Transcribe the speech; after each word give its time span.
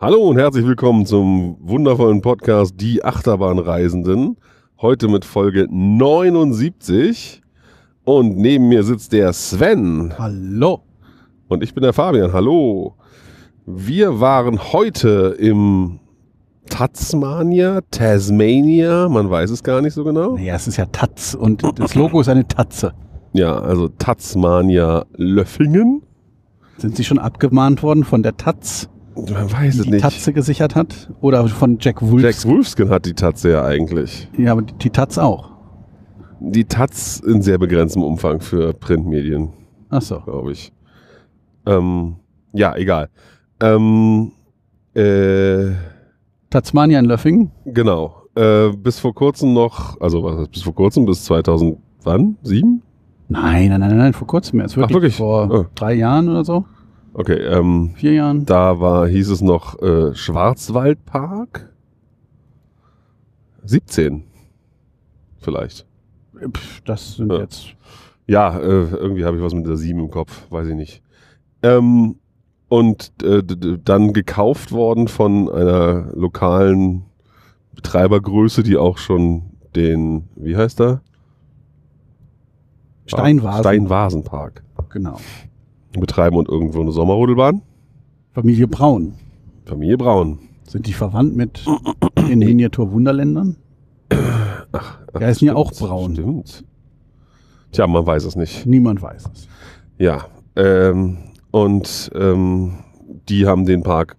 Hallo 0.00 0.28
und 0.28 0.38
herzlich 0.38 0.64
willkommen 0.64 1.06
zum 1.06 1.56
wundervollen 1.58 2.22
Podcast 2.22 2.80
Die 2.80 3.04
Achterbahnreisenden. 3.04 4.36
Heute 4.80 5.08
mit 5.08 5.24
Folge 5.24 5.66
79. 5.68 7.42
Und 8.04 8.36
neben 8.36 8.68
mir 8.68 8.84
sitzt 8.84 9.12
der 9.12 9.32
Sven. 9.32 10.14
Hallo. 10.16 10.84
Und 11.48 11.64
ich 11.64 11.74
bin 11.74 11.82
der 11.82 11.92
Fabian. 11.92 12.32
Hallo. 12.32 12.94
Wir 13.66 14.20
waren 14.20 14.72
heute 14.72 15.34
im 15.36 15.98
Tasmania, 16.70 17.80
Tasmania, 17.90 19.08
man 19.08 19.28
weiß 19.28 19.50
es 19.50 19.64
gar 19.64 19.82
nicht 19.82 19.94
so 19.94 20.04
genau. 20.04 20.36
Naja, 20.36 20.54
es 20.54 20.68
ist 20.68 20.76
ja 20.76 20.86
Taz 20.86 21.34
und 21.34 21.64
das 21.76 21.96
Logo 21.96 22.20
ist 22.20 22.28
eine 22.28 22.46
Tatze. 22.46 22.92
Ja, 23.32 23.58
also 23.58 23.88
Tasmania 23.88 25.06
Löffingen. 25.16 26.02
Sind 26.76 26.94
Sie 26.94 27.02
schon 27.02 27.18
abgemahnt 27.18 27.82
worden 27.82 28.04
von 28.04 28.22
der 28.22 28.36
Taz, 28.36 28.88
Man 29.30 29.52
weiß 29.52 29.74
die 29.74 29.78
es 29.80 29.84
die 29.84 29.90
nicht. 29.90 30.02
Tatze 30.02 30.32
gesichert 30.32 30.74
hat? 30.74 31.10
Oder 31.20 31.46
von 31.48 31.78
Jack 31.80 32.00
Wolf? 32.02 32.22
Jack 32.22 32.44
Wolfskin 32.46 32.88
hat 32.90 33.04
die 33.06 33.14
Tatze 33.14 33.50
ja 33.50 33.64
eigentlich. 33.64 34.28
Ja, 34.36 34.52
aber 34.52 34.62
die, 34.62 34.90
Taz 34.90 35.18
auch. 35.18 35.50
Die 36.40 36.64
Taz 36.64 37.20
in 37.26 37.42
sehr 37.42 37.58
begrenztem 37.58 38.02
Umfang 38.02 38.40
für 38.40 38.72
Printmedien, 38.72 39.48
Ach 39.90 40.02
so. 40.02 40.20
glaube 40.20 40.52
ich. 40.52 40.72
Ähm, 41.66 42.16
ja, 42.52 42.76
egal. 42.76 43.08
Ähm, 43.60 44.32
äh, 44.94 45.72
Tasmania 46.50 46.98
in 46.98 47.04
Löffingen? 47.06 47.50
genau. 47.66 48.14
Äh, 48.36 48.68
bis 48.76 49.00
vor 49.00 49.12
kurzem 49.14 49.52
noch, 49.52 50.00
also 50.00 50.22
was 50.22 50.38
heißt 50.38 50.52
bis 50.52 50.62
vor 50.62 50.74
kurzem, 50.74 51.04
bis 51.06 51.24
2000, 51.24 51.76
wann? 52.04 52.36
Sieben? 52.42 52.82
Nein, 53.28 53.68
nein, 53.70 53.80
nein, 53.80 53.96
nein, 53.98 54.12
vor 54.12 54.28
kurzem 54.28 54.60
erst. 54.60 54.76
Wirklich, 54.76 54.94
wirklich? 54.94 55.16
vor 55.16 55.50
Oh. 55.50 55.66
drei 55.74 55.94
Jahren 55.94 56.28
oder 56.28 56.44
so? 56.44 56.64
Okay, 57.18 57.34
ähm, 57.34 57.94
Vier 57.96 58.12
Jahren? 58.12 58.46
da 58.46 58.78
war, 58.78 59.08
hieß 59.08 59.30
es 59.30 59.40
noch 59.40 59.80
äh, 59.82 60.14
Schwarzwaldpark. 60.14 61.68
17. 63.64 64.22
Vielleicht. 65.38 65.84
Pff, 66.52 66.80
Das 66.82 67.16
sind 67.16 67.32
Ja. 67.32 67.40
jetzt. 67.40 67.74
Ja, 68.28 68.56
äh, 68.58 68.62
irgendwie 68.90 69.24
habe 69.24 69.36
ich 69.36 69.42
was 69.42 69.52
mit 69.52 69.66
der 69.66 69.76
7 69.76 69.98
im 69.98 70.10
Kopf, 70.12 70.46
weiß 70.50 70.68
ich 70.68 70.76
nicht. 70.76 71.02
Ähm, 71.64 72.16
und 72.68 73.12
äh, 73.24 73.42
dann 73.82 74.12
gekauft 74.12 74.70
worden 74.70 75.08
von 75.08 75.50
einer 75.50 76.12
lokalen 76.14 77.02
Betreibergröße, 77.74 78.62
die 78.62 78.76
auch 78.76 78.98
schon 78.98 79.42
den, 79.74 80.28
wie 80.36 80.56
heißt 80.56 80.80
er? 80.80 81.00
Steinvasen. 83.06 83.60
Steinvasenpark 83.62 84.62
Genau. 84.90 85.18
Betreiben 85.92 86.36
und 86.36 86.48
irgendwo 86.48 86.80
eine 86.80 86.92
Sommerrodelbahn. 86.92 87.62
Familie 88.32 88.68
Braun. 88.68 89.14
Familie 89.64 89.96
Braun. 89.98 90.38
Sind 90.68 90.86
die 90.86 90.92
verwandt 90.92 91.34
mit 91.34 91.64
den 92.28 92.38
Miniatur-Wunderländern? 92.40 93.56
Ach, 94.72 94.98
Die 95.18 95.24
heißen 95.24 95.46
ja 95.46 95.54
auch 95.54 95.72
Braun. 95.72 96.12
Stimmt. 96.12 96.64
Tja, 97.72 97.86
man 97.86 98.06
weiß 98.06 98.24
es 98.24 98.36
nicht. 98.36 98.66
Niemand 98.66 99.00
weiß 99.02 99.24
es. 99.32 99.48
Ja, 99.98 100.26
ähm, 100.56 101.18
und 101.50 102.10
ähm, 102.14 102.74
die 103.28 103.46
haben 103.46 103.64
den 103.64 103.82
Park, 103.82 104.16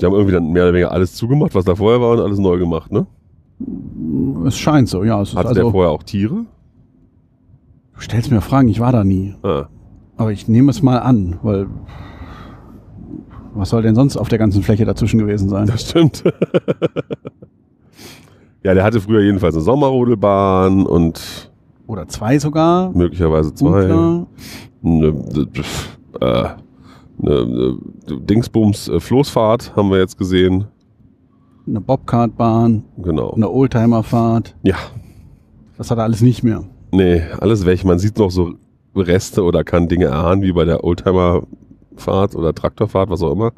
die 0.00 0.04
haben 0.06 0.12
irgendwie 0.14 0.32
dann 0.32 0.50
mehr 0.52 0.64
oder 0.64 0.72
weniger 0.72 0.92
alles 0.92 1.14
zugemacht, 1.14 1.54
was 1.54 1.64
da 1.64 1.74
vorher 1.74 2.00
war 2.00 2.12
und 2.12 2.20
alles 2.20 2.38
neu 2.38 2.58
gemacht, 2.58 2.90
ne? 2.92 3.06
Es 4.46 4.58
scheint 4.58 4.88
so, 4.88 5.04
ja. 5.04 5.20
Es 5.22 5.30
ist 5.30 5.36
Hatte 5.36 5.54
der 5.54 5.64
also, 5.64 5.72
vorher 5.72 5.90
auch 5.92 6.02
Tiere? 6.02 6.44
du 7.94 8.00
stellst 8.00 8.30
mir 8.30 8.40
Fragen, 8.42 8.68
ich 8.68 8.80
war 8.80 8.92
da 8.92 9.04
nie. 9.04 9.34
Ah, 9.42 9.68
Aber 10.16 10.32
ich 10.32 10.48
nehme 10.48 10.70
es 10.70 10.82
mal 10.82 10.98
an, 10.98 11.38
weil 11.42 11.66
was 13.54 13.70
soll 13.70 13.82
denn 13.82 13.94
sonst 13.94 14.16
auf 14.16 14.28
der 14.28 14.38
ganzen 14.38 14.62
Fläche 14.62 14.84
dazwischen 14.84 15.18
gewesen 15.18 15.48
sein? 15.48 15.66
das 15.66 15.88
stimmt. 15.88 16.22
ja, 18.62 18.74
der 18.74 18.84
hatte 18.84 19.00
früher 19.00 19.22
jedenfalls 19.22 19.54
eine 19.54 19.62
Sommerrodelbahn 19.64 20.86
und 20.86 21.50
Oder 21.86 22.08
zwei 22.08 22.38
sogar? 22.38 22.90
möglicherweise 22.92 23.54
zwei. 23.54 23.82
Unklar. 23.82 24.26
Eine, 24.84 25.06
äh, 26.20 26.48
eine, 27.22 27.78
eine 28.08 28.20
Dingsbums 28.20 28.88
äh, 28.88 29.00
Floßfahrt 29.00 29.74
haben 29.76 29.90
wir 29.90 29.98
jetzt 29.98 30.18
gesehen. 30.18 30.66
Eine 31.66 31.80
Bobcartbahn, 31.80 32.84
Genau. 32.98 33.32
eine 33.32 33.50
Oldtimerfahrt. 33.50 34.54
Ja, 34.62 34.76
Das 35.76 35.90
hat 35.90 35.98
er 35.98 36.04
alles 36.04 36.20
nicht 36.20 36.42
mehr. 36.42 36.64
Nee, 36.92 37.22
alles 37.40 37.66
weg. 37.66 37.84
Man 37.84 37.98
sieht 37.98 38.18
noch 38.18 38.30
so 38.30 38.54
Reste 39.00 39.42
oder 39.42 39.64
kann 39.64 39.88
Dinge 39.88 40.06
erahnen, 40.06 40.42
wie 40.42 40.52
bei 40.52 40.64
der 40.64 40.84
Oldtimer-Fahrt 40.84 42.34
oder 42.34 42.54
Traktorfahrt, 42.54 43.10
was 43.10 43.22
auch 43.22 43.32
immer, 43.32 43.52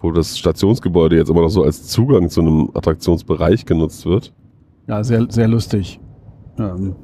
wo 0.00 0.10
das 0.12 0.38
Stationsgebäude 0.38 1.16
jetzt 1.16 1.30
immer 1.30 1.42
noch 1.42 1.48
so 1.48 1.62
als 1.62 1.86
Zugang 1.88 2.28
zu 2.28 2.40
einem 2.40 2.70
Attraktionsbereich 2.74 3.66
genutzt 3.66 4.06
wird. 4.06 4.32
Ja, 4.86 5.04
sehr, 5.04 5.26
sehr 5.28 5.48
lustig. 5.48 6.00
Ähm, 6.58 6.96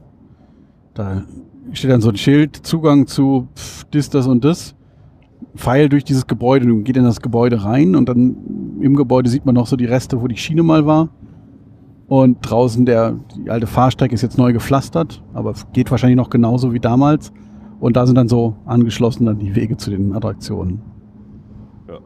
da 0.94 1.25
steht 1.72 1.91
dann 1.91 2.00
so 2.00 2.10
ein 2.10 2.16
Schild, 2.16 2.56
Zugang 2.56 3.06
zu 3.06 3.48
pf, 3.54 3.84
dis, 3.84 4.10
das 4.10 4.26
und 4.26 4.44
das. 4.44 4.75
Pfeil 5.56 5.88
durch 5.88 6.04
dieses 6.04 6.26
Gebäude, 6.26 6.66
du 6.66 6.82
geht 6.82 6.97
in 6.97 7.04
das 7.04 7.20
Gebäude 7.20 7.62
rein 7.64 7.94
und 7.94 8.09
dann 8.09 8.37
im 8.81 8.97
Gebäude 8.97 9.28
sieht 9.28 9.44
man 9.44 9.54
noch 9.54 9.66
so 9.66 9.76
die 9.76 9.84
Reste, 9.84 10.20
wo 10.20 10.26
die 10.26 10.37
Schiene 10.37 10.62
mal 10.62 10.87
war. 10.87 11.10
Und 12.06 12.38
draußen 12.42 12.84
der, 12.84 13.16
die 13.34 13.50
alte 13.50 13.66
Fahrstrecke 13.66 14.15
ist 14.15 14.22
jetzt 14.22 14.37
neu 14.37 14.53
gepflastert, 14.53 15.22
aber 15.32 15.54
geht 15.72 15.91
wahrscheinlich 15.91 16.16
noch 16.16 16.31
genauso 16.31 16.72
wie 16.72 16.81
damals. 16.81 17.32
Und 17.81 17.97
da 17.97 18.06
sind 18.06 18.16
dann 18.16 18.28
so 18.28 18.56
angeschlossen 18.66 19.26
dann 19.26 19.38
die 19.38 19.54
Wege 19.54 19.76
zu 19.76 19.91
den 19.91 20.14
Attraktionen. 20.14 20.82
Ja. 21.88 21.98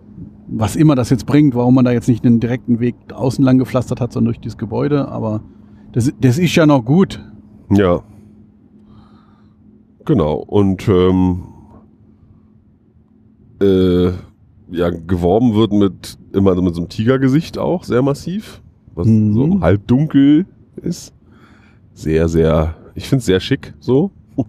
Was 0.46 0.76
immer 0.76 0.94
das 0.94 1.10
jetzt 1.10 1.26
bringt, 1.26 1.54
warum 1.54 1.74
man 1.74 1.84
da 1.84 1.90
jetzt 1.90 2.08
nicht 2.08 2.24
einen 2.24 2.40
direkten 2.40 2.80
Weg 2.80 2.94
außen 3.12 3.44
lang 3.44 3.58
gepflastert 3.58 4.00
hat, 4.00 4.12
sondern 4.12 4.32
durch 4.32 4.40
dieses 4.40 4.56
Gebäude, 4.56 5.08
aber 5.08 5.42
das, 5.92 6.12
das 6.20 6.38
ist 6.38 6.54
ja 6.54 6.66
noch 6.66 6.84
gut. 6.84 7.20
Ja. 7.70 8.00
Genau. 10.04 10.36
Und 10.36 10.88
ähm, 10.88 11.42
äh, 13.60 14.10
ja, 14.70 14.90
geworben 14.90 15.54
wird 15.54 15.72
mit 15.72 16.18
immer 16.32 16.54
mit 16.60 16.74
so 16.74 16.82
einem 16.82 16.88
Tigergesicht 16.88 17.58
auch, 17.58 17.84
sehr 17.84 18.02
massiv. 18.02 18.62
Was 18.98 19.06
Mhm. 19.06 19.32
so 19.34 19.60
halb 19.60 19.86
dunkel 19.86 20.44
ist. 20.82 21.14
Sehr, 21.94 22.28
sehr, 22.28 22.74
ich 22.94 23.08
finde 23.08 23.20
es 23.20 23.26
sehr 23.26 23.40
schick 23.40 23.72
so. 23.80 24.10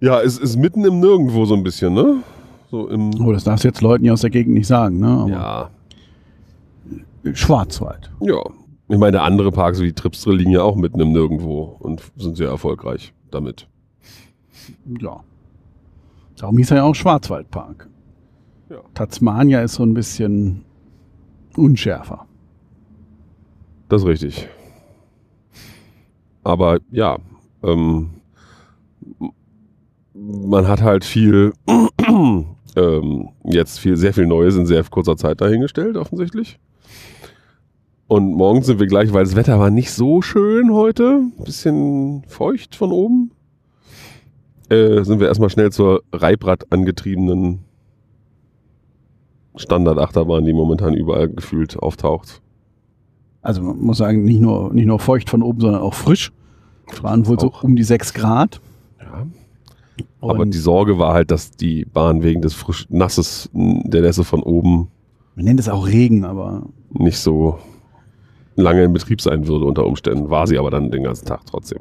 Ja, 0.00 0.20
es 0.20 0.38
ist 0.38 0.56
mitten 0.56 0.84
im 0.84 1.00
Nirgendwo 1.00 1.44
so 1.44 1.54
ein 1.56 1.64
bisschen, 1.64 1.92
ne? 1.92 2.22
So 2.70 2.88
im. 2.88 3.10
Oh, 3.20 3.32
das 3.32 3.42
darfst 3.42 3.64
du 3.64 3.68
jetzt 3.68 3.80
Leuten 3.80 4.04
hier 4.04 4.12
aus 4.12 4.20
der 4.20 4.30
Gegend 4.30 4.54
nicht 4.54 4.68
sagen, 4.68 5.00
ne? 5.00 5.08
Aber 5.08 5.28
Ja, 5.28 5.70
Schwarzwald. 7.34 8.08
ja. 8.20 8.38
Ich 8.90 8.96
meine, 8.96 9.20
andere 9.22 9.50
Parks 9.50 9.80
wie 9.82 9.92
Tripstre 9.92 10.32
liegen 10.34 10.52
ja 10.52 10.62
auch 10.62 10.76
mitten 10.76 11.00
im 11.00 11.10
Nirgendwo 11.12 11.76
und 11.80 12.00
sind 12.16 12.36
sehr 12.36 12.48
erfolgreich 12.48 13.12
damit. 13.32 13.66
Ja. 15.00 15.20
Darum 16.36 16.56
hieß 16.56 16.70
er 16.70 16.76
ja 16.76 16.82
auch 16.84 16.94
Schwarzwaldpark. 16.94 17.88
Ja. 18.70 18.76
Tasmania 18.94 19.60
ist 19.62 19.74
so 19.74 19.82
ein 19.82 19.92
bisschen 19.94 20.64
unschärfer. 21.56 22.24
Das 23.88 24.02
ist 24.02 24.08
richtig. 24.08 24.48
Aber 26.44 26.78
ja, 26.90 27.18
ähm, 27.62 28.10
man 30.14 30.66
hat 30.68 30.82
halt 30.82 31.04
viel, 31.04 31.52
ähm, 32.76 33.28
jetzt 33.44 33.78
viel, 33.78 33.96
sehr 33.96 34.14
viel 34.14 34.26
Neues 34.26 34.56
in 34.56 34.66
sehr 34.66 34.82
kurzer 34.84 35.16
Zeit 35.16 35.40
dahingestellt, 35.40 35.96
offensichtlich. 35.96 36.58
Und 38.08 38.32
morgen 38.34 38.62
sind 38.62 38.80
wir 38.80 38.86
gleich, 38.86 39.12
weil 39.12 39.24
das 39.24 39.36
Wetter 39.36 39.58
war 39.58 39.70
nicht 39.70 39.92
so 39.92 40.22
schön 40.22 40.72
heute, 40.72 41.20
bisschen 41.44 42.24
feucht 42.26 42.74
von 42.74 42.90
oben, 42.90 43.32
äh, 44.70 45.02
sind 45.04 45.20
wir 45.20 45.28
erstmal 45.28 45.50
schnell 45.50 45.70
zur 45.70 46.02
Reibrad 46.12 46.72
angetriebenen 46.72 47.64
Standardachterbahn, 49.56 50.44
die 50.44 50.52
momentan 50.52 50.94
überall 50.94 51.28
gefühlt 51.28 51.78
auftaucht. 51.78 52.40
Also 53.48 53.62
man 53.62 53.80
muss 53.80 53.96
sagen, 53.96 54.24
nicht 54.24 54.40
nur, 54.40 54.74
nicht 54.74 54.86
nur 54.86 54.98
feucht 54.98 55.30
von 55.30 55.42
oben, 55.42 55.60
sondern 55.60 55.80
auch 55.80 55.94
frisch. 55.94 56.32
Es 56.92 57.02
waren 57.02 57.26
wohl 57.26 57.40
so 57.40 57.52
um 57.62 57.76
die 57.76 57.82
6 57.82 58.12
Grad. 58.12 58.60
Ja. 59.00 59.26
Aber 60.20 60.40
Und 60.40 60.52
die 60.52 60.58
Sorge 60.58 60.98
war 60.98 61.14
halt, 61.14 61.30
dass 61.30 61.52
die 61.52 61.86
Bahn 61.86 62.22
wegen 62.22 62.42
des 62.42 62.52
frisch 62.52 62.86
Nasses 62.90 63.48
der 63.52 64.02
Nässe 64.02 64.24
von 64.24 64.42
oben 64.42 64.88
man 65.38 65.44
nennt 65.44 65.60
es 65.60 65.68
auch 65.68 65.86
Regen, 65.86 66.24
aber 66.24 66.64
nicht 66.90 67.18
so 67.18 67.60
lange 68.56 68.82
in 68.82 68.92
Betrieb 68.92 69.20
sein 69.20 69.46
würde 69.46 69.66
unter 69.66 69.86
Umständen. 69.86 70.30
War 70.30 70.48
sie 70.48 70.58
aber 70.58 70.72
dann 70.72 70.90
den 70.90 71.04
ganzen 71.04 71.26
Tag 71.26 71.46
trotzdem. 71.46 71.78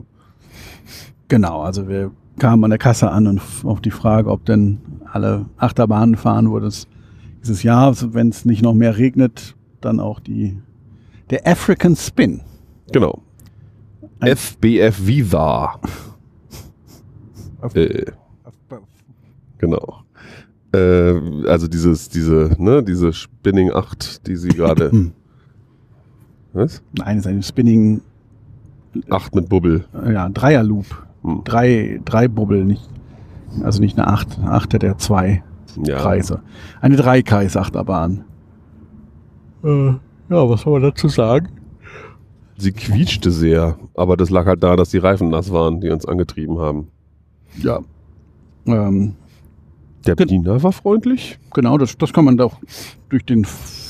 genau, 1.27 1.61
also 1.61 1.87
wir 1.87 2.11
kamen 2.37 2.63
an 2.63 2.69
der 2.69 2.77
Kasse 2.77 3.09
an 3.09 3.25
und 3.25 3.41
auf 3.63 3.81
die 3.81 3.89
Frage, 3.89 4.29
ob 4.29 4.45
denn 4.45 4.77
alle 5.11 5.47
Achterbahnen 5.57 6.17
fahren, 6.17 6.51
wurde 6.51 6.67
es 6.67 6.87
dieses 7.41 7.63
Jahr, 7.63 7.95
wenn 8.13 8.29
es 8.29 8.45
nicht 8.45 8.61
noch 8.61 8.75
mehr 8.75 8.99
regnet, 8.99 9.55
dann 9.81 9.99
auch 9.99 10.19
die 10.19 10.59
der 11.29 11.45
African 11.47 11.95
Spin. 11.95 12.41
Genau. 12.91 13.21
Ein- 14.19 14.35
FBF 14.35 15.06
Viva. 15.06 15.79
Äh, 17.74 18.06
genau. 19.57 20.03
Äh, 20.74 21.13
also 21.47 21.68
dieses, 21.68 22.09
diese, 22.09 22.56
ne, 22.57 22.83
diese 22.83 23.13
Spinning 23.13 23.71
8, 23.74 24.27
die 24.27 24.35
sie 24.35 24.50
gerade. 24.50 24.91
was? 26.53 26.81
Nein, 26.97 27.18
es 27.18 27.25
ist 27.25 27.31
ein 27.31 27.44
Spinning, 27.44 28.01
8 29.09 29.35
mit 29.35 29.50
Bubbel. 29.50 29.85
äh, 30.06 30.13
ja, 30.13 30.29
Dreier-Loop. 30.29 30.85
Hm. 31.24 31.41
Drei, 31.44 32.00
drei 32.06 32.27
Bubbel, 32.27 32.63
nicht, 32.63 32.88
also 33.63 33.81
nicht 33.81 33.97
eine 33.97 34.07
Acht. 34.07 34.38
Eine 34.39 34.51
Acht 34.51 34.74
hat 34.74 34.83
ja 34.83 34.97
zwei 34.97 35.44
Ja. 35.83 35.97
Kreise. 35.97 36.41
Eine 36.81 36.95
Dreikreis-Achterbahn. 36.95 38.24
Äh, 39.63 39.94
ja, 40.29 40.50
was 40.50 40.62
soll 40.62 40.74
man 40.74 40.81
dazu 40.81 41.07
sagen? 41.07 41.50
Sie 42.57 42.71
quietschte 42.71 43.31
sehr, 43.31 43.77
aber 43.95 44.18
das 44.18 44.29
lag 44.29 44.45
halt 44.45 44.63
daran, 44.63 44.77
dass 44.77 44.89
die 44.89 44.97
Reifen 44.97 45.29
nass 45.29 45.51
waren, 45.51 45.79
die 45.79 45.89
uns 45.89 46.06
angetrieben 46.06 46.57
haben. 46.57 46.88
Ja. 47.62 47.79
Ähm, 48.65 49.13
Der 50.06 50.15
Bediener 50.15 50.62
war 50.63 50.71
freundlich. 50.71 51.38
Genau, 51.53 51.77
das, 51.77 51.97
das 51.97 52.13
kann 52.13 52.25
man 52.25 52.35
doch 52.38 52.57
durch 53.09 53.25
den 53.25 53.45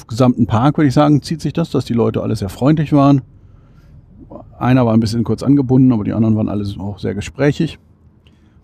gesamten 0.07 0.47
Park, 0.47 0.77
würde 0.77 0.89
ich 0.89 0.93
sagen, 0.93 1.21
zieht 1.21 1.41
sich 1.41 1.53
das, 1.53 1.69
dass 1.71 1.85
die 1.85 1.93
Leute 1.93 2.21
alle 2.21 2.35
sehr 2.35 2.49
freundlich 2.49 2.91
waren. 2.91 3.21
Einer 4.59 4.85
war 4.85 4.93
ein 4.93 4.99
bisschen 4.99 5.23
kurz 5.23 5.43
angebunden, 5.43 5.91
aber 5.93 6.03
die 6.03 6.13
anderen 6.13 6.35
waren 6.35 6.49
alle 6.49 6.65
auch 6.79 6.99
sehr 6.99 7.15
gesprächig 7.15 7.79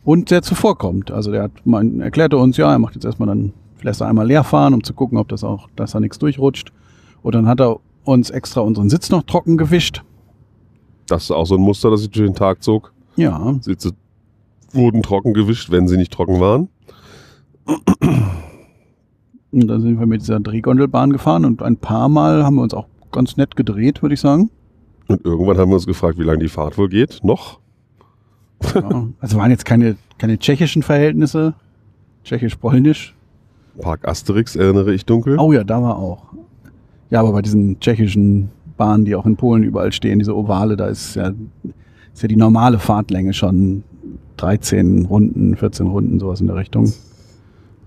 und 0.03 0.29
sehr 0.29 0.41
zuvorkommend. 0.41 1.11
Also 1.11 1.31
der 1.31 1.43
hat 1.43 1.51
mein, 1.63 2.01
erklärte 2.01 2.37
uns, 2.37 2.57
ja, 2.57 2.71
er 2.71 2.79
macht 2.79 2.95
jetzt 2.95 3.05
erstmal 3.05 3.27
dann, 3.27 3.53
lässt 3.81 4.01
er 4.01 4.07
einmal 4.07 4.27
leer 4.27 4.43
fahren, 4.43 4.73
um 4.73 4.83
zu 4.83 4.93
gucken, 4.93 5.17
ob 5.17 5.29
das 5.29 5.43
auch, 5.45 5.69
dass 5.75 5.91
da 5.91 5.99
nichts 6.01 6.19
durchrutscht. 6.19 6.73
Und 7.23 7.33
dann 7.33 7.47
hat 7.47 7.59
er 7.59 7.79
uns 8.03 8.29
extra 8.29 8.61
unseren 8.61 8.89
Sitz 8.89 9.09
noch 9.09 9.23
trocken 9.23 9.57
gewischt. 9.57 10.03
Das 11.07 11.23
ist 11.23 11.31
auch 11.31 11.45
so 11.45 11.55
ein 11.55 11.61
Muster, 11.61 11.89
das 11.89 12.01
sich 12.01 12.11
durch 12.11 12.27
den 12.27 12.35
Tag 12.35 12.61
zog. 12.61 12.93
Ja, 13.15 13.55
Sitze 13.61 13.91
wurden 14.71 15.01
trocken 15.01 15.33
gewischt, 15.33 15.71
wenn 15.71 15.87
sie 15.87 15.97
nicht 15.97 16.11
trocken 16.11 16.39
waren. 16.39 16.67
und 19.51 19.67
dann 19.67 19.81
sind 19.81 19.99
wir 19.99 20.05
mit 20.05 20.21
dieser 20.21 20.39
Drehgondelbahn 20.39 21.11
gefahren 21.11 21.45
und 21.45 21.61
ein 21.61 21.77
paar 21.77 22.09
Mal 22.09 22.43
haben 22.43 22.55
wir 22.55 22.63
uns 22.63 22.73
auch 22.73 22.87
ganz 23.11 23.37
nett 23.37 23.55
gedreht, 23.55 24.01
würde 24.01 24.15
ich 24.15 24.21
sagen. 24.21 24.49
Und 25.07 25.23
irgendwann 25.25 25.57
haben 25.57 25.69
wir 25.69 25.75
uns 25.75 25.85
gefragt, 25.85 26.17
wie 26.17 26.23
lange 26.23 26.39
die 26.39 26.49
Fahrt 26.49 26.77
wohl 26.77 26.89
geht. 26.89 27.19
Noch? 27.23 27.59
Ja, 28.73 29.07
also 29.19 29.37
waren 29.37 29.51
jetzt 29.51 29.65
keine, 29.65 29.97
keine 30.17 30.39
tschechischen 30.39 30.83
Verhältnisse. 30.83 31.53
Tschechisch-Polnisch. 32.23 33.13
Park 33.81 34.07
Asterix 34.07 34.55
erinnere 34.55 34.93
ich 34.93 35.05
dunkel. 35.05 35.37
Oh 35.37 35.51
ja, 35.51 35.63
da 35.63 35.81
war 35.81 35.97
auch. 35.97 36.33
Ja, 37.13 37.19
aber 37.19 37.33
bei 37.33 37.43
diesen 37.43 37.79
tschechischen 37.79 38.49
Bahnen, 38.75 39.05
die 39.05 39.15
auch 39.15 39.27
in 39.27 39.35
Polen 39.35 39.61
überall 39.61 39.91
stehen, 39.91 40.17
diese 40.17 40.35
Ovale, 40.35 40.75
da 40.75 40.87
ist 40.87 41.13
ja, 41.13 41.31
ist 42.11 42.23
ja 42.23 42.27
die 42.27 42.35
normale 42.35 42.79
Fahrtlänge 42.79 43.33
schon 43.33 43.83
13 44.37 45.05
Runden, 45.05 45.55
14 45.55 45.85
Runden, 45.85 46.19
sowas 46.19 46.41
in 46.41 46.47
der 46.47 46.55
Richtung. 46.55 46.91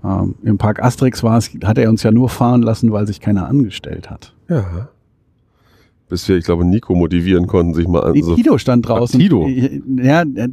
Ähm, 0.05 0.37
Im 0.45 0.59
Park 0.59 0.81
Asterix 0.81 1.25
war 1.25 1.39
es, 1.39 1.51
hat 1.65 1.77
er 1.77 1.91
uns 1.91 2.05
ja 2.05 2.13
nur 2.13 2.29
fahren 2.29 2.63
lassen, 2.63 2.93
weil 2.93 3.09
sich 3.09 3.21
keiner 3.21 3.49
angestellt 3.49 4.11
hat. 4.11 4.33
Ja. 4.49 4.91
Bis 6.09 6.29
wir, 6.29 6.37
ich 6.37 6.45
glaube, 6.45 6.65
Nico 6.65 6.95
motivieren 6.95 7.49
konnten, 7.49 7.75
sich 7.75 7.89
mal 7.89 8.05
an. 8.05 8.13
Nee, 8.13 8.23
so- 8.23 8.37
Tito 8.37 8.59
stand 8.59 8.87
draußen. 8.89 9.17
Ach, 9.19 9.23
Tito. 9.23 9.49
Ja, 9.49 10.23
er, 10.35 10.49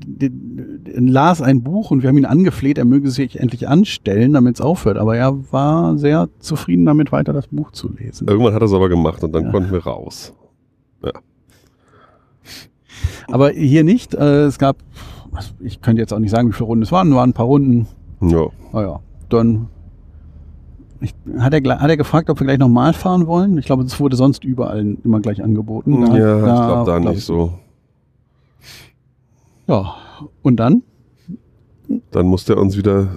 las 0.96 1.42
ein 1.44 1.62
Buch 1.62 1.92
und 1.92 2.02
wir 2.02 2.10
haben 2.10 2.18
ihn 2.18 2.26
angefleht, 2.26 2.80
er 2.80 2.86
möge 2.86 3.12
sich 3.12 3.40
endlich 3.40 3.68
anstellen, 3.68 4.34
damit 4.34 4.56
es 4.56 4.62
aufhört. 4.62 4.98
Aber 4.98 5.16
er 5.16 5.52
war 5.52 5.96
sehr 6.00 6.30
zufrieden 6.40 6.86
damit, 6.86 7.12
weiter 7.12 7.34
das 7.34 7.48
Buch 7.50 7.70
zu 7.72 7.92
lesen. 7.94 8.28
Irgendwann 8.28 8.54
hat 8.56 8.64
er 8.64 8.66
es 8.66 8.74
aber 8.74 8.90
gemacht 8.90 9.24
und 9.24 9.32
dann 9.34 9.44
Ja. 9.46 9.52
konnten 9.52 9.72
wir 9.72 9.84
raus. 9.84 10.34
Aber 13.28 13.50
hier 13.52 13.84
nicht. 13.84 14.14
Äh, 14.16 14.46
es 14.46 14.60
gab, 14.60 14.78
ich 15.60 15.82
könnte 15.82 16.02
jetzt 16.02 16.14
auch 16.14 16.20
nicht 16.20 16.32
sagen, 16.32 16.50
wie 16.50 16.54
viele 16.54 16.66
Runden 16.66 16.84
es 16.84 16.92
waren, 16.92 17.14
waren 17.16 17.30
ein 17.32 17.34
paar 17.34 17.46
Runden. 17.46 17.88
Ja. 18.22 18.48
Naja, 18.72 19.00
dann 19.30 19.68
ich, 21.04 21.14
hat, 21.38 21.54
er, 21.54 21.80
hat 21.80 21.90
er 21.90 21.98
gefragt, 21.98 22.30
ob 22.30 22.40
wir 22.40 22.46
gleich 22.48 22.58
nochmal 22.60 22.94
fahren 22.94 23.28
wollen. 23.28 23.58
Ich 23.58 23.66
glaube, 23.66 23.84
es 23.84 24.00
wurde 24.00 24.16
sonst 24.16 24.44
überall 24.44 24.98
immer 25.04 25.20
gleich 25.20 25.44
angeboten. 25.44 26.02
Da- 26.06 26.18
ja, 26.18 26.38
ich 26.38 26.44
glaube 26.44 26.92
da 26.92 27.00
glaub 27.00 27.14
nicht 27.14 27.26
so. 27.26 27.54
Ja, 29.68 29.96
und 30.42 30.58
dann? 30.58 30.84
Dann 32.12 32.28
musste 32.28 32.54
er 32.54 32.60
uns 32.62 32.78
wieder 32.78 33.08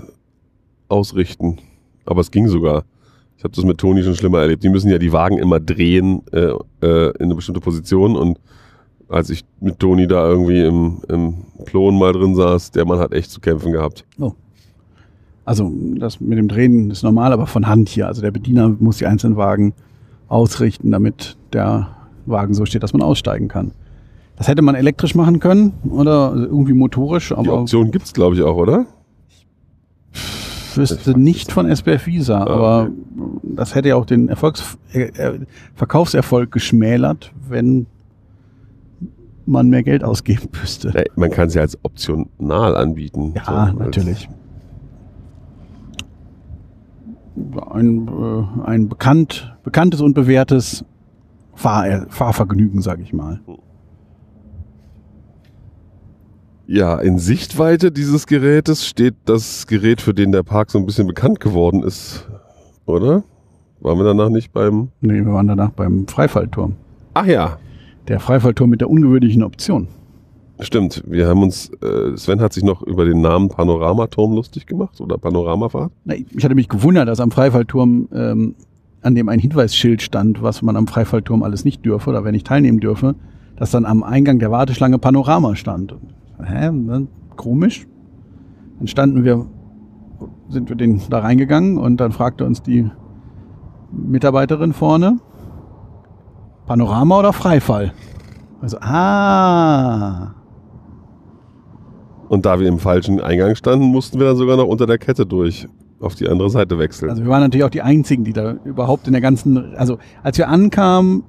ausrichten. 0.88 1.58
Aber 2.04 2.20
es 2.20 2.30
ging 2.30 2.48
sogar. 2.48 2.84
Ich 3.36 3.44
habe 3.44 3.54
das 3.54 3.64
mit 3.64 3.78
Toni 3.78 4.02
schon 4.02 4.14
schlimmer 4.14 4.40
erlebt. 4.40 4.62
Die 4.64 4.68
müssen 4.68 4.88
ja 4.90 4.98
die 4.98 5.12
Wagen 5.12 5.38
immer 5.38 5.60
drehen 5.60 6.22
äh, 6.32 6.52
äh, 6.82 7.10
in 7.18 7.24
eine 7.26 7.34
bestimmte 7.34 7.60
Position. 7.60 8.16
Und 8.16 8.38
als 9.08 9.30
ich 9.30 9.44
mit 9.60 9.78
Toni 9.78 10.06
da 10.06 10.26
irgendwie 10.28 10.64
im, 10.64 11.00
im 11.08 11.34
Klon 11.66 11.98
mal 11.98 12.12
drin 12.12 12.34
saß, 12.34 12.70
der 12.70 12.84
Mann 12.86 12.98
hat 12.98 13.12
echt 13.12 13.30
zu 13.30 13.40
kämpfen 13.40 13.72
gehabt. 13.72 14.04
Also 15.46 15.72
das 15.98 16.20
mit 16.20 16.36
dem 16.38 16.48
Drehen 16.48 16.90
ist 16.90 17.02
normal, 17.02 17.32
aber 17.32 17.46
von 17.46 17.66
Hand 17.66 17.88
hier. 17.88 18.06
Also 18.08 18.20
der 18.20 18.30
Bediener 18.32 18.68
muss 18.68 18.98
die 18.98 19.06
einzelnen 19.06 19.36
Wagen 19.36 19.72
ausrichten, 20.28 20.90
damit 20.90 21.36
der 21.52 21.88
Wagen 22.26 22.52
so 22.52 22.66
steht, 22.66 22.82
dass 22.82 22.92
man 22.92 23.00
aussteigen 23.02 23.46
kann. 23.48 23.70
Das 24.36 24.48
hätte 24.48 24.60
man 24.60 24.74
elektrisch 24.74 25.14
machen 25.14 25.38
können 25.40 25.72
oder 25.88 26.34
irgendwie 26.34 26.72
motorisch, 26.74 27.28
Die 27.28 27.34
aber 27.36 27.60
Option 27.60 27.90
gibt's 27.90 28.12
glaube 28.12 28.34
ich, 28.36 28.42
auch, 28.42 28.56
oder? 28.56 28.84
ich 30.12 30.76
wüsste 30.76 31.18
nicht 31.18 31.48
es 31.48 31.54
von 31.54 31.66
SBF 31.74 32.06
Visa. 32.06 32.40
Ah, 32.40 32.46
aber 32.50 32.82
okay. 32.82 32.92
das 33.44 33.74
hätte 33.74 33.88
ja 33.90 33.96
auch 33.96 34.04
den 34.04 34.28
Erfolgs 34.28 34.76
äh, 34.92 35.04
äh, 35.04 35.38
Verkaufserfolg 35.74 36.50
geschmälert, 36.52 37.32
wenn 37.48 37.86
man 39.46 39.68
mehr 39.68 39.82
Geld 39.84 40.02
ausgeben 40.04 40.48
müsste. 40.60 40.92
Man 41.14 41.30
kann 41.30 41.48
es 41.48 41.54
ja 41.54 41.62
als 41.62 41.78
optional 41.82 42.76
anbieten. 42.76 43.32
Ja, 43.36 43.44
So, 43.46 43.52
als- 43.52 43.78
natürlich. 43.78 44.28
Ein, 47.70 48.08
äh, 48.08 48.62
ein 48.64 48.88
bekannt, 48.88 49.56
bekanntes 49.62 50.00
und 50.00 50.14
bewährtes 50.14 50.84
Fahr 51.54 52.06
Fahrvergnügen, 52.08 52.80
sage 52.80 53.02
ich 53.02 53.12
mal. 53.12 53.40
Ja, 56.66 56.98
in 56.98 57.18
Sichtweite 57.18 57.92
dieses 57.92 58.26
Gerätes 58.26 58.86
steht 58.86 59.14
das 59.26 59.66
Gerät, 59.66 60.00
für 60.00 60.14
den 60.14 60.32
der 60.32 60.42
Park 60.42 60.70
so 60.70 60.78
ein 60.78 60.86
bisschen 60.86 61.06
bekannt 61.06 61.38
geworden 61.38 61.82
ist, 61.84 62.28
oder? 62.86 63.22
Waren 63.80 63.98
wir 63.98 64.04
danach 64.04 64.30
nicht 64.30 64.52
beim... 64.52 64.88
Nee, 65.00 65.24
wir 65.24 65.32
waren 65.32 65.46
danach 65.46 65.70
beim 65.70 66.08
Freifallturm. 66.08 66.74
Ach 67.14 67.26
ja, 67.26 67.58
Der 68.08 68.18
Freifallturm 68.18 68.70
mit 68.70 68.80
der 68.80 68.90
ungewöhnlichen 68.90 69.42
Option. 69.42 69.88
Stimmt. 70.60 71.02
Wir 71.06 71.28
haben 71.28 71.42
uns, 71.42 71.70
äh, 71.82 72.16
Sven 72.16 72.40
hat 72.40 72.52
sich 72.52 72.64
noch 72.64 72.82
über 72.82 73.04
den 73.04 73.20
Namen 73.20 73.48
Panoramaturm 73.48 74.32
lustig 74.32 74.66
gemacht 74.66 75.00
oder 75.00 75.18
Panoramafahrt. 75.18 75.92
Na, 76.04 76.14
Ich 76.14 76.44
hatte 76.44 76.54
mich 76.54 76.68
gewundert, 76.68 77.08
dass 77.08 77.20
am 77.20 77.30
Freifallturm, 77.30 78.08
ähm, 78.12 78.54
an 79.02 79.14
dem 79.14 79.28
ein 79.28 79.38
Hinweisschild 79.38 80.02
stand, 80.02 80.42
was 80.42 80.62
man 80.62 80.76
am 80.76 80.86
Freifallturm 80.86 81.42
alles 81.42 81.64
nicht 81.64 81.84
dürfe 81.84 82.10
oder 82.10 82.24
wer 82.24 82.32
nicht 82.32 82.46
teilnehmen 82.46 82.80
dürfe, 82.80 83.14
dass 83.56 83.70
dann 83.70 83.84
am 83.84 84.02
Eingang 84.02 84.38
der 84.38 84.50
Warteschlange 84.50 84.98
Panorama 84.98 85.54
stand. 85.56 85.94
Hä? 86.42 86.70
Komisch. 87.36 87.86
Dann 88.78 88.88
standen 88.88 89.24
wir, 89.24 89.46
sind 90.48 90.68
wir 90.68 90.76
den 90.76 91.00
da 91.08 91.20
reingegangen 91.20 91.78
und 91.78 91.98
dann 91.98 92.12
fragte 92.12 92.44
uns 92.44 92.62
die 92.62 92.90
Mitarbeiterin 93.92 94.72
vorne, 94.72 95.18
Panorama 96.66 97.20
oder 97.20 97.32
Freifall? 97.32 97.92
Also, 98.60 98.78
ah, 98.80 100.34
Und 102.28 102.46
da 102.46 102.58
wir 102.58 102.68
im 102.68 102.78
falschen 102.78 103.20
Eingang 103.20 103.54
standen, 103.54 103.86
mussten 103.86 104.18
wir 104.18 104.26
dann 104.26 104.36
sogar 104.36 104.56
noch 104.56 104.66
unter 104.66 104.86
der 104.86 104.98
Kette 104.98 105.26
durch 105.26 105.66
auf 106.00 106.14
die 106.14 106.28
andere 106.28 106.50
Seite 106.50 106.78
wechseln. 106.78 107.10
Also 107.10 107.22
wir 107.22 107.30
waren 107.30 107.40
natürlich 107.42 107.64
auch 107.64 107.70
die 107.70 107.82
Einzigen, 107.82 108.24
die 108.24 108.32
da 108.32 108.56
überhaupt 108.64 109.06
in 109.06 109.12
der 109.12 109.22
ganzen, 109.22 109.74
also 109.76 109.98
als 110.22 110.36
wir 110.38 110.48
ankamen, 110.48 111.24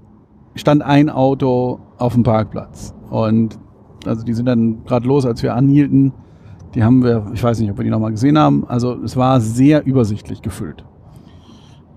stand 0.55 0.81
ein 0.81 1.09
Auto 1.09 1.79
auf 1.97 2.13
dem 2.13 2.23
Parkplatz 2.23 2.93
und 3.09 3.57
also 4.05 4.23
die 4.23 4.33
sind 4.33 4.45
dann 4.45 4.83
gerade 4.85 5.07
los, 5.07 5.25
als 5.25 5.43
wir 5.43 5.53
anhielten. 5.55 6.13
Die 6.75 6.83
haben 6.83 7.03
wir, 7.03 7.27
ich 7.33 7.43
weiß 7.43 7.59
nicht, 7.59 7.71
ob 7.71 7.77
wir 7.77 7.83
die 7.83 7.89
nochmal 7.89 8.11
gesehen 8.11 8.37
haben. 8.37 8.65
Also 8.67 8.93
es 9.03 9.15
war 9.17 9.41
sehr 9.41 9.85
übersichtlich 9.85 10.41
gefüllt. 10.41 10.85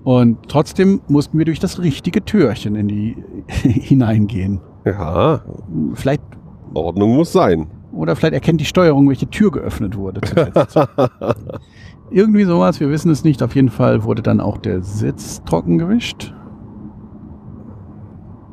Und 0.04 0.48
trotzdem 0.48 1.00
mussten 1.08 1.38
wir 1.38 1.44
durch 1.44 1.60
das 1.60 1.80
richtige 1.80 2.24
Türchen 2.24 2.74
in 2.74 2.88
die 2.88 3.16
hineingehen. 3.48 4.60
ja, 4.84 5.42
Vielleicht 5.94 6.22
Ordnung 6.72 7.16
muss 7.16 7.32
sein. 7.32 7.66
Oder 7.92 8.16
vielleicht 8.16 8.34
erkennt 8.34 8.60
die 8.60 8.66
Steuerung, 8.66 9.08
welche 9.08 9.28
Tür 9.28 9.50
geöffnet 9.50 9.96
wurde. 9.96 10.20
Irgendwie 12.10 12.44
sowas, 12.44 12.80
wir 12.80 12.90
wissen 12.90 13.10
es 13.10 13.24
nicht. 13.24 13.42
Auf 13.42 13.54
jeden 13.54 13.68
Fall 13.68 14.04
wurde 14.04 14.22
dann 14.22 14.40
auch 14.40 14.58
der 14.58 14.82
Sitz 14.82 15.42
trocken 15.44 15.78
gewischt. 15.78 16.34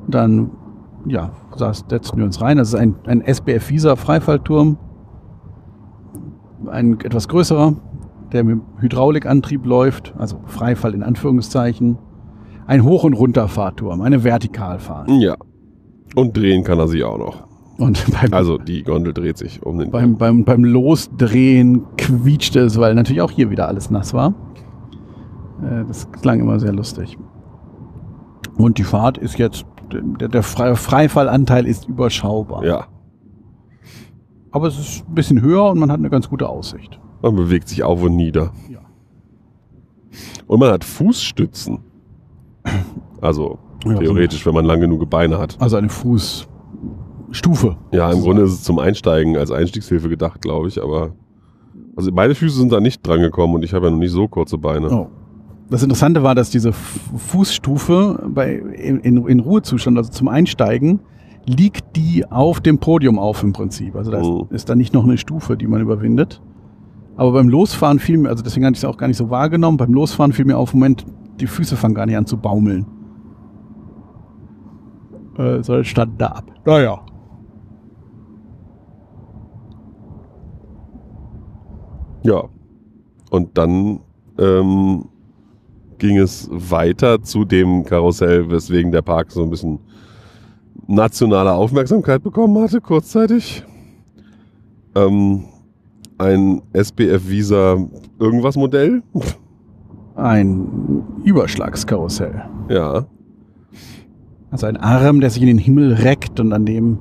Dann, 0.07 0.51
ja, 1.05 1.31
saß, 1.55 1.85
setzten 1.89 2.17
wir 2.17 2.25
uns 2.25 2.41
rein. 2.41 2.57
Das 2.57 2.69
ist 2.69 2.75
ein, 2.75 2.95
ein 3.05 3.21
SBF 3.21 3.69
Visa 3.69 3.95
Freifallturm. 3.95 4.77
Ein 6.67 6.99
etwas 7.01 7.27
größerer, 7.27 7.75
der 8.31 8.43
mit 8.43 8.59
Hydraulikantrieb 8.79 9.65
läuft, 9.65 10.13
also 10.17 10.41
Freifall 10.45 10.93
in 10.93 11.03
Anführungszeichen. 11.03 11.97
Ein 12.65 12.83
Hoch- 12.83 13.05
und 13.05 13.13
Runterfahrturm, 13.13 14.01
eine 14.01 14.23
Vertikalfahrt. 14.23 15.09
Ja. 15.09 15.35
Und 16.15 16.35
drehen 16.35 16.63
kann 16.63 16.79
er 16.79 16.87
sich 16.87 17.03
auch 17.03 17.17
noch. 17.17 17.46
Und 17.77 18.05
beim, 18.11 18.33
Also 18.33 18.57
die 18.57 18.83
Gondel 18.83 19.13
dreht 19.13 19.37
sich 19.37 19.63
um 19.63 19.77
den 19.77 19.91
beim, 19.91 20.17
beim, 20.17 20.43
beim 20.43 20.63
Losdrehen 20.63 21.83
quietschte 21.97 22.61
es, 22.61 22.79
weil 22.79 22.95
natürlich 22.95 23.21
auch 23.21 23.31
hier 23.31 23.49
wieder 23.49 23.67
alles 23.67 23.89
nass 23.91 24.13
war. 24.13 24.33
Äh, 25.61 25.85
das 25.87 26.11
klang 26.11 26.39
immer 26.39 26.59
sehr 26.59 26.73
lustig. 26.73 27.17
Und 28.57 28.79
die 28.79 28.83
Fahrt 28.83 29.17
ist 29.17 29.37
jetzt, 29.37 29.65
der, 29.91 30.27
der 30.27 30.43
Fre 30.43 30.75
Freifallanteil 30.75 31.67
ist 31.67 31.87
überschaubar. 31.87 32.65
Ja. 32.65 32.87
Aber 34.51 34.67
es 34.67 34.79
ist 34.79 35.07
ein 35.07 35.13
bisschen 35.13 35.41
höher 35.41 35.69
und 35.69 35.77
man 35.77 35.91
hat 35.91 35.99
eine 35.99 36.09
ganz 36.09 36.29
gute 36.29 36.49
Aussicht. 36.49 36.99
Man 37.21 37.35
bewegt 37.35 37.67
sich 37.67 37.83
auf 37.83 38.01
und 38.01 38.15
nieder. 38.15 38.51
Ja. 38.69 38.79
Und 40.47 40.59
man 40.59 40.71
hat 40.71 40.83
Fußstützen. 40.83 41.79
Also 43.21 43.59
theoretisch, 43.81 44.45
wenn 44.45 44.53
man 44.53 44.65
lang 44.65 44.79
genug 44.79 45.07
Beine 45.09 45.37
hat. 45.37 45.57
Also 45.59 45.77
eine 45.77 45.89
Fußstufe. 47.37 47.77
Ja, 47.91 48.11
im 48.11 48.21
Grunde 48.21 48.43
ist 48.43 48.51
es 48.53 48.63
zum 48.63 48.79
Einsteigen 48.79 49.37
als 49.37 49.51
Einstiegshilfe 49.51 50.09
gedacht, 50.09 50.41
glaube 50.41 50.67
ich. 50.67 50.81
Aber 50.81 51.11
also 51.95 52.11
meine 52.11 52.35
Füße 52.35 52.57
sind 52.57 52.71
da 52.71 52.79
nicht 52.79 53.05
dran 53.05 53.21
gekommen 53.21 53.55
und 53.55 53.63
ich 53.63 53.73
habe 53.73 53.85
ja 53.85 53.91
noch 53.91 53.99
nicht 53.99 54.11
so 54.11 54.27
kurze 54.27 54.57
Beine. 54.57 54.89
Oh. 54.91 55.07
Das 55.69 55.83
Interessante 55.83 56.23
war, 56.23 56.33
dass 56.33 56.49
diese 56.49 56.71
Fußstufe 56.71 58.23
bei, 58.29 58.53
in, 58.55 58.99
in, 59.01 59.27
in 59.27 59.39
Ruhezustand, 59.41 59.97
also 59.97 60.09
zum 60.11 60.29
Einsteigen, 60.29 61.01
liegt 61.45 61.95
die 61.95 62.25
auf 62.29 62.61
dem 62.61 62.77
Podium 62.79 63.19
auf 63.19 63.43
im 63.43 63.51
Prinzip. 63.53 63.95
Also 63.95 64.11
da 64.11 64.19
ist, 64.19 64.27
Mhm. 64.27 64.45
ist 64.51 64.69
da 64.69 64.75
nicht 64.75 64.93
noch 64.93 65.03
eine 65.03 65.17
Stufe, 65.17 65.57
die 65.57 65.67
man 65.67 65.81
überwindet. 65.81 66.41
Aber 67.17 67.33
beim 67.33 67.49
Losfahren 67.49 67.99
fiel 67.99 68.17
mir, 68.17 68.29
also 68.29 68.43
deswegen 68.43 68.65
hatte 68.65 68.73
ich 68.75 68.79
es 68.83 68.85
auch 68.85 68.97
gar 68.97 69.07
nicht 69.07 69.17
so 69.17 69.29
wahrgenommen, 69.29 69.77
beim 69.77 69.91
Losfahren 69.93 70.31
fiel 70.33 70.45
mir 70.45 70.57
auf, 70.57 70.73
Moment, 70.73 71.05
die 71.39 71.47
Füße 71.47 71.75
fangen 71.75 71.95
gar 71.95 72.05
nicht 72.05 72.15
an 72.17 72.25
zu 72.25 72.37
baumeln. 72.37 72.85
Äh, 75.37 75.63
sondern 75.63 75.83
standen 75.85 76.17
da 76.17 76.27
ab. 76.27 76.45
Naja. 76.65 76.99
Ja. 82.27 82.43
Und 83.29 83.57
dann 83.57 84.01
ähm, 84.37 85.05
ging 85.97 86.17
es 86.17 86.49
weiter 86.51 87.21
zu 87.21 87.45
dem 87.45 87.85
Karussell, 87.85 88.49
weswegen 88.51 88.91
der 88.91 89.01
Park 89.01 89.31
so 89.31 89.43
ein 89.43 89.49
bisschen 89.49 89.79
nationale 90.87 91.53
Aufmerksamkeit 91.53 92.21
bekommen 92.23 92.61
hatte, 92.61 92.81
kurzzeitig. 92.81 93.63
Ähm, 94.95 95.45
ein 96.17 96.61
SBF 96.73 97.29
Visa 97.29 97.77
irgendwas 98.19 98.57
Modell. 98.57 99.03
Ein 100.15 101.03
Überschlagskarussell. 101.23 102.43
Ja. 102.69 103.05
Also 104.51 104.65
ein 104.65 104.75
Arm, 104.75 105.21
der 105.21 105.29
sich 105.29 105.41
in 105.41 105.47
den 105.47 105.59
Himmel 105.59 105.93
reckt 105.93 106.41
und 106.41 106.51
an 106.51 106.65
dem 106.65 106.99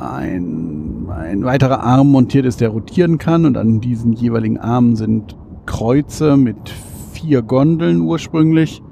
ein, 0.00 0.77
ein 1.18 1.44
weiterer 1.44 1.82
Arm 1.82 2.10
montiert 2.10 2.46
ist, 2.46 2.60
der 2.60 2.70
rotieren 2.70 3.18
kann. 3.18 3.44
Und 3.44 3.56
an 3.56 3.80
diesen 3.80 4.12
jeweiligen 4.12 4.58
Armen 4.58 4.96
sind 4.96 5.36
Kreuze 5.66 6.36
mit 6.36 6.70
vier 7.12 7.42
Gondeln 7.42 8.00
ursprünglich, 8.00 8.82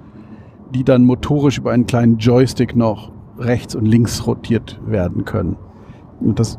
die 0.74 0.84
dann 0.84 1.04
motorisch 1.04 1.58
über 1.58 1.72
einen 1.72 1.86
kleinen 1.86 2.18
Joystick 2.18 2.76
noch 2.76 3.12
rechts 3.38 3.74
und 3.74 3.86
links 3.86 4.26
rotiert 4.26 4.80
werden 4.86 5.24
können. 5.24 5.56
Und 6.20 6.38
das 6.38 6.58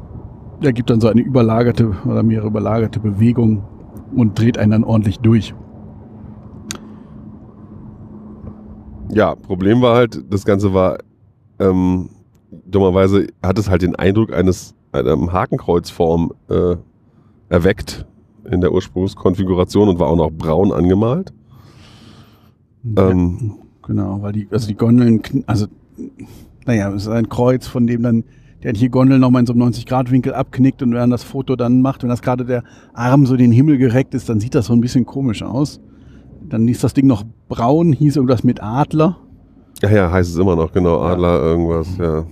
ergibt 0.62 0.89
dann 0.89 1.01
so 1.01 1.07
eine 1.07 1.21
überlagerte 1.21 1.91
oder 2.05 2.24
mehrere 2.24 2.47
überlagerte 2.47 3.00
Bewegung 3.00 3.63
und 4.15 4.39
dreht 4.39 4.57
einen 4.57 4.71
dann 4.71 4.83
ordentlich 4.83 5.19
durch. 5.19 5.53
Ja, 9.09 9.36
Problem 9.36 9.81
war 9.81 9.95
halt, 9.95 10.24
das 10.29 10.45
Ganze 10.45 10.74
war, 10.74 10.97
ähm, 11.59 12.09
dummerweise 12.65 13.27
hat 13.41 13.57
es 13.57 13.69
halt 13.69 13.81
den 13.81 13.95
Eindruck 13.95 14.33
eines 14.33 14.75
einer 15.00 15.32
Hakenkreuzform 15.32 16.34
äh, 16.50 16.75
erweckt 17.50 18.06
in 18.50 18.62
der 18.62 18.72
Ursprungskonfiguration 18.72 19.89
und 19.89 20.00
war 20.00 20.08
auch 20.08 20.16
noch 20.16 20.32
braun 20.32 20.72
angemalt. 20.72 21.34
Ähm, 22.96 23.56
Genau, 23.86 24.22
weil 24.22 24.34
die, 24.34 24.48
also 24.51 24.68
die 24.68 24.75
Gondeln, 24.75 25.22
also, 25.46 25.68
naja, 26.66 26.89
es 26.89 27.04
ist 27.04 27.08
ein 27.08 27.30
Kreuz, 27.30 27.66
von 27.66 27.88
dem 27.88 28.04
dann 28.04 28.24
der 28.63 28.74
die 28.74 28.89
Gondel 28.89 29.18
nochmal 29.18 29.42
in 29.42 29.46
so 29.46 29.54
einem 29.54 29.62
90-Grad-Winkel 29.62 30.34
abknickt 30.34 30.82
und 30.82 30.92
wenn 30.92 31.00
man 31.00 31.10
das 31.12 31.24
Foto 31.24 31.56
dann 31.56 31.82
macht, 31.82 32.04
wenn 32.04 32.10
das 32.10 32.22
gerade 32.22 32.44
der 32.44 32.63
Arm 32.94 33.25
so 33.25 33.36
in 33.36 33.39
den 33.39 33.51
Himmel 33.54 33.77
gereckt 33.77 34.13
ist, 34.13 34.27
dann 34.27 34.42
sieht 34.42 34.56
das 34.56 34.66
so 34.66 34.74
ein 34.74 34.82
bisschen 34.82 35.06
komisch 35.06 35.42
aus. 35.42 35.80
Dann 36.42 36.68
ist 36.68 36.84
das 36.84 36.94
Ding 36.94 37.08
noch 37.08 37.24
braun, 37.48 37.94
hieß 37.94 38.18
irgendwas 38.18 38.44
mit 38.44 38.62
Adler 38.62 39.18
ja, 39.82 39.89
ja, 39.89 40.12
heißt 40.12 40.32
es 40.32 40.38
immer 40.38 40.56
noch, 40.56 40.72
genau, 40.72 41.00
Adler, 41.01 41.39
irgendwas, 41.42 41.98
ja. 41.98 42.25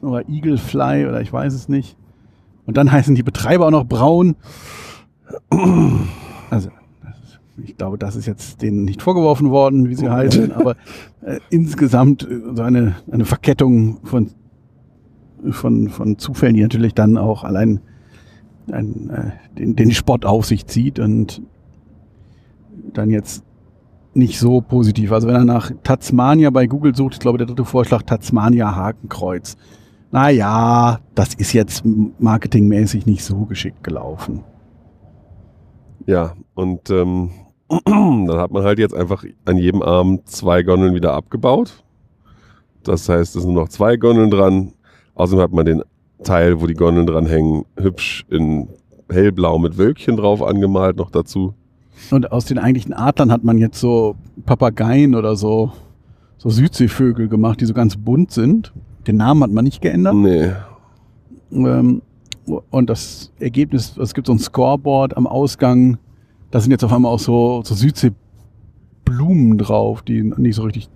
Oder 0.00 0.28
Eaglefly 0.28 1.06
oder 1.06 1.20
ich 1.20 1.32
weiß 1.32 1.52
es 1.54 1.68
nicht. 1.68 1.96
Und 2.66 2.76
dann 2.76 2.90
heißen 2.92 3.14
die 3.14 3.22
Betreiber 3.22 3.66
auch 3.66 3.70
noch 3.70 3.86
braun. 3.86 4.36
Also, 6.50 6.70
ich 7.64 7.76
glaube, 7.76 7.98
das 7.98 8.16
ist 8.16 8.26
jetzt 8.26 8.62
denen 8.62 8.84
nicht 8.84 9.02
vorgeworfen 9.02 9.50
worden, 9.50 9.88
wie 9.88 9.94
sie 9.94 10.08
heißen, 10.08 10.52
aber 10.52 10.76
äh, 11.22 11.38
insgesamt 11.50 12.22
äh, 12.22 12.40
so 12.54 12.62
eine, 12.62 12.96
eine 13.10 13.24
Verkettung 13.24 13.98
von, 14.04 14.30
von, 15.50 15.88
von 15.88 16.18
Zufällen, 16.18 16.54
die 16.54 16.62
natürlich 16.62 16.94
dann 16.94 17.18
auch 17.18 17.44
allein 17.44 17.80
ein, 18.72 19.10
äh, 19.10 19.58
den, 19.58 19.76
den 19.76 19.90
Spott 19.92 20.24
auf 20.24 20.46
sich 20.46 20.66
zieht 20.66 20.98
und 20.98 21.42
dann 22.92 23.10
jetzt 23.10 23.44
nicht 24.14 24.38
so 24.38 24.60
positiv. 24.60 25.12
Also 25.12 25.28
wenn 25.28 25.36
er 25.36 25.44
nach 25.44 25.70
Tasmania 25.82 26.50
bei 26.50 26.66
Google 26.66 26.94
sucht, 26.94 27.14
ich 27.14 27.20
glaube 27.20 27.38
der 27.38 27.46
dritte 27.46 27.64
Vorschlag 27.64 28.02
Tasmania 28.02 28.74
Hakenkreuz. 28.74 29.56
Naja, 30.12 31.00
das 31.14 31.34
ist 31.34 31.52
jetzt 31.52 31.84
marketingmäßig 32.18 33.06
nicht 33.06 33.24
so 33.24 33.44
geschickt 33.44 33.84
gelaufen. 33.84 34.42
Ja, 36.06 36.34
und 36.54 36.90
ähm, 36.90 37.30
dann 37.84 38.36
hat 38.36 38.50
man 38.50 38.64
halt 38.64 38.78
jetzt 38.78 38.94
einfach 38.94 39.24
an 39.44 39.56
jedem 39.56 39.82
Arm 39.82 40.20
zwei 40.24 40.62
Gondeln 40.62 40.94
wieder 40.94 41.14
abgebaut. 41.14 41.84
Das 42.82 43.08
heißt, 43.08 43.36
es 43.36 43.42
sind 43.42 43.54
noch 43.54 43.68
zwei 43.68 43.96
Gondeln 43.96 44.30
dran. 44.30 44.72
Außerdem 45.14 45.42
hat 45.42 45.52
man 45.52 45.66
den 45.66 45.82
Teil, 46.24 46.60
wo 46.60 46.66
die 46.66 46.74
Gondeln 46.74 47.06
dran 47.06 47.26
hängen, 47.26 47.64
hübsch 47.76 48.24
in 48.28 48.68
hellblau 49.10 49.58
mit 49.58 49.78
Wölkchen 49.78 50.16
drauf 50.16 50.42
angemalt 50.42 50.96
noch 50.96 51.10
dazu. 51.10 51.54
Und 52.10 52.32
aus 52.32 52.46
den 52.46 52.58
eigentlichen 52.58 52.94
Adlern 52.94 53.30
hat 53.30 53.44
man 53.44 53.58
jetzt 53.58 53.78
so 53.78 54.16
Papageien 54.46 55.14
oder 55.14 55.36
so, 55.36 55.72
so 56.38 56.48
Südseevögel 56.48 57.28
gemacht, 57.28 57.60
die 57.60 57.66
so 57.66 57.74
ganz 57.74 57.96
bunt 57.96 58.32
sind. 58.32 58.72
Den 59.10 59.16
Namen 59.16 59.42
hat 59.42 59.50
man 59.50 59.64
nicht 59.64 59.82
geändert. 59.82 60.14
Nee. 60.14 60.52
Ähm, 61.50 62.00
und 62.46 62.88
das 62.88 63.32
Ergebnis, 63.40 63.96
es 63.98 64.14
gibt 64.14 64.28
so 64.28 64.32
ein 64.32 64.38
Scoreboard 64.38 65.16
am 65.16 65.26
Ausgang. 65.26 65.98
Da 66.52 66.60
sind 66.60 66.70
jetzt 66.70 66.84
auf 66.84 66.92
einmal 66.92 67.12
auch 67.12 67.18
so, 67.18 67.60
so 67.64 67.74
Südseeblumen 67.74 69.58
drauf, 69.58 70.02
die 70.02 70.22
nicht 70.22 70.54
so 70.54 70.62
richtig 70.62 70.88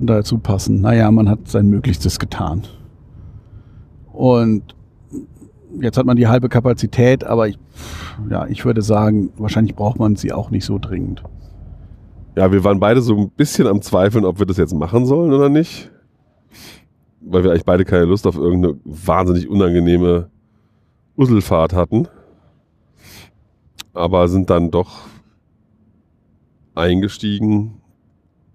dazu 0.00 0.36
passen. 0.36 0.82
Naja, 0.82 1.10
man 1.10 1.26
hat 1.30 1.48
sein 1.48 1.68
Möglichstes 1.68 2.18
getan. 2.18 2.64
Und 4.12 4.74
jetzt 5.80 5.96
hat 5.96 6.04
man 6.04 6.18
die 6.18 6.28
halbe 6.28 6.50
Kapazität, 6.50 7.24
aber 7.24 7.48
ich, 7.48 7.58
ja, 8.28 8.46
ich 8.46 8.66
würde 8.66 8.82
sagen, 8.82 9.30
wahrscheinlich 9.38 9.74
braucht 9.74 9.98
man 9.98 10.16
sie 10.16 10.34
auch 10.34 10.50
nicht 10.50 10.66
so 10.66 10.78
dringend. 10.78 11.22
Ja, 12.36 12.52
wir 12.52 12.62
waren 12.62 12.78
beide 12.78 13.00
so 13.00 13.16
ein 13.16 13.30
bisschen 13.30 13.66
am 13.66 13.80
Zweifeln, 13.80 14.26
ob 14.26 14.38
wir 14.38 14.44
das 14.44 14.58
jetzt 14.58 14.74
machen 14.74 15.06
sollen 15.06 15.32
oder 15.32 15.48
nicht. 15.48 15.90
Weil 17.20 17.44
wir 17.44 17.50
eigentlich 17.50 17.64
beide 17.64 17.84
keine 17.84 18.04
Lust 18.04 18.26
auf 18.26 18.36
irgendeine 18.36 18.78
wahnsinnig 18.84 19.48
unangenehme 19.48 20.30
Usselfahrt 21.16 21.72
hatten. 21.72 22.08
Aber 23.92 24.28
sind 24.28 24.48
dann 24.50 24.70
doch 24.70 25.00
eingestiegen 26.74 27.80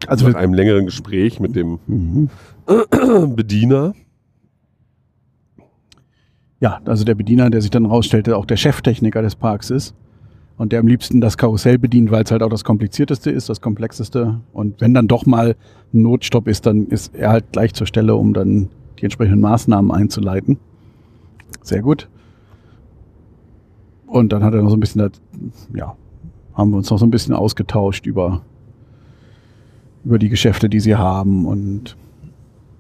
Also 0.07 0.27
nach 0.27 0.36
einem 0.36 0.53
längeren 0.53 0.86
Gespräch 0.86 1.39
mit 1.39 1.55
dem 1.55 1.79
mhm. 1.86 2.29
Bediener. 3.36 3.93
Ja, 6.60 6.81
also 6.86 7.03
der 7.03 7.15
Bediener, 7.15 7.50
der 7.50 7.62
sich 7.62 7.69
dann 7.69 7.86
rausstellte, 7.86 8.38
auch 8.38 8.45
der 8.45 8.57
Cheftechniker 8.57 9.22
des 9.22 9.36
Parks 9.36 9.69
ist 9.69 9.93
und 10.58 10.72
der 10.72 10.80
am 10.80 10.88
liebsten 10.88 11.20
das 11.20 11.38
Karussell 11.38 11.78
bedient, 11.78 12.12
weil 12.12 12.24
es 12.24 12.32
halt 12.32 12.42
auch 12.42 12.50
das 12.50 12.64
komplizierteste 12.64 13.30
ist, 13.30 13.50
das 13.50 13.60
komplexeste. 13.60 14.40
Und 14.54 14.80
wenn 14.80 14.94
dann 14.94 15.08
doch 15.08 15.26
mal 15.26 15.56
ein 15.94 16.02
Notstopp 16.02 16.48
ist, 16.48 16.66
dann 16.66 16.88
ist 16.88 17.14
er 17.14 17.32
halt 17.32 17.52
gleich 17.52 17.74
zur 17.74 17.88
Stelle, 17.88 18.16
um 18.16 18.34
dann 18.34 18.70
die 19.00 19.04
entsprechenden 19.04 19.42
Maßnahmen 19.42 19.92
einzuleiten. 19.92 20.58
Sehr 21.62 21.82
gut. 21.82 22.08
Und 24.08 24.32
dann 24.32 24.44
hat 24.44 24.54
er 24.54 24.62
noch 24.62 24.70
so 24.70 24.78
ein 24.78 24.80
bisschen, 24.80 25.10
ja, 25.74 25.96
haben 26.54 26.70
wir 26.72 26.78
uns 26.78 26.90
noch 26.90 27.00
so 27.00 27.06
ein 27.06 27.12
bisschen 27.12 27.34
ausgetauscht 27.34 28.06
über, 28.06 28.42
über 30.06 30.20
die 30.20 30.30
Geschäfte, 30.30 30.70
die 30.70 30.80
sie 30.80 30.96
haben 30.96 31.46
und 31.46 31.98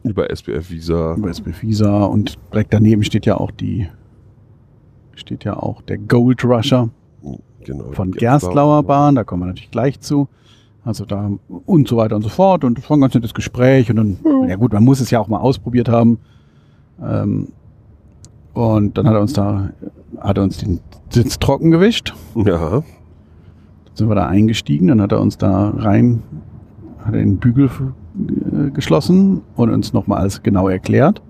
Über 0.03 0.29
SBF 0.33 0.69
Visa. 0.69 1.15
über 1.15 1.29
SB 1.29 1.51
Visa 1.61 2.05
und 2.05 2.37
direkt 2.53 2.73
daneben 2.73 3.03
steht 3.03 3.25
ja 3.25 3.35
auch 3.37 3.51
die 3.51 3.89
steht 5.15 5.43
ja 5.45 5.57
auch 5.57 5.81
der 5.81 5.97
Gold 5.97 6.43
Rusher 6.43 6.89
Genau. 7.65 7.91
von 7.91 8.11
Gerstlauer 8.11 8.83
Bahn, 8.83 9.15
da 9.15 9.23
kommen 9.23 9.43
wir 9.43 9.47
natürlich 9.47 9.71
gleich 9.71 9.99
zu. 9.99 10.27
Also 10.83 11.03
da 11.05 11.31
und 11.65 11.87
so 11.87 11.97
weiter 11.97 12.15
und 12.15 12.21
so 12.21 12.29
fort 12.29 12.63
und 12.63 12.77
das 12.77 12.87
war 12.89 12.97
ein 12.97 13.01
ganz 13.01 13.15
nettes 13.15 13.33
Gespräch 13.33 13.89
und 13.89 13.95
dann, 13.95 14.17
ja 14.47 14.55
gut, 14.55 14.71
man 14.71 14.83
muss 14.83 14.99
es 15.01 15.09
ja 15.09 15.19
auch 15.19 15.27
mal 15.27 15.39
ausprobiert 15.39 15.89
haben. 15.89 16.19
Ähm, 17.03 17.47
und 18.53 18.97
dann 18.97 19.07
hat 19.07 19.15
er 19.15 19.21
uns 19.21 19.33
da, 19.33 19.71
hat 20.19 20.37
er 20.37 20.43
uns 20.43 20.57
den 20.57 20.79
Sitz 21.09 21.39
trocken 21.39 21.71
gewischt. 21.71 22.13
Ja, 22.35 22.83
Sind 23.95 24.09
wir 24.09 24.15
da 24.15 24.27
eingestiegen, 24.27 24.87
dann 24.87 25.01
hat 25.01 25.11
er 25.11 25.21
uns 25.21 25.37
da 25.37 25.71
rein, 25.71 26.21
hat 26.99 27.15
er 27.15 27.19
den 27.19 27.37
Bügel 27.37 27.69
äh, 27.69 28.69
geschlossen 28.69 29.41
und 29.55 29.71
uns 29.71 29.91
nochmal 29.91 30.19
alles 30.19 30.43
genau 30.43 30.69
erklärt. 30.69 31.21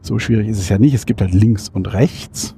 So 0.00 0.18
schwierig 0.18 0.48
ist 0.48 0.58
es 0.58 0.68
ja 0.68 0.78
nicht. 0.78 0.94
Es 0.94 1.06
gibt 1.06 1.20
halt 1.20 1.34
links 1.34 1.68
und 1.68 1.92
rechts 1.92 2.56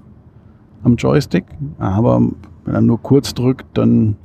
am 0.84 0.96
Joystick, 0.96 1.44
aber 1.78 2.20
wenn 2.64 2.74
er 2.74 2.80
nur 2.80 3.00
kurz 3.02 3.34
drückt, 3.34 3.66
dann 3.76 4.16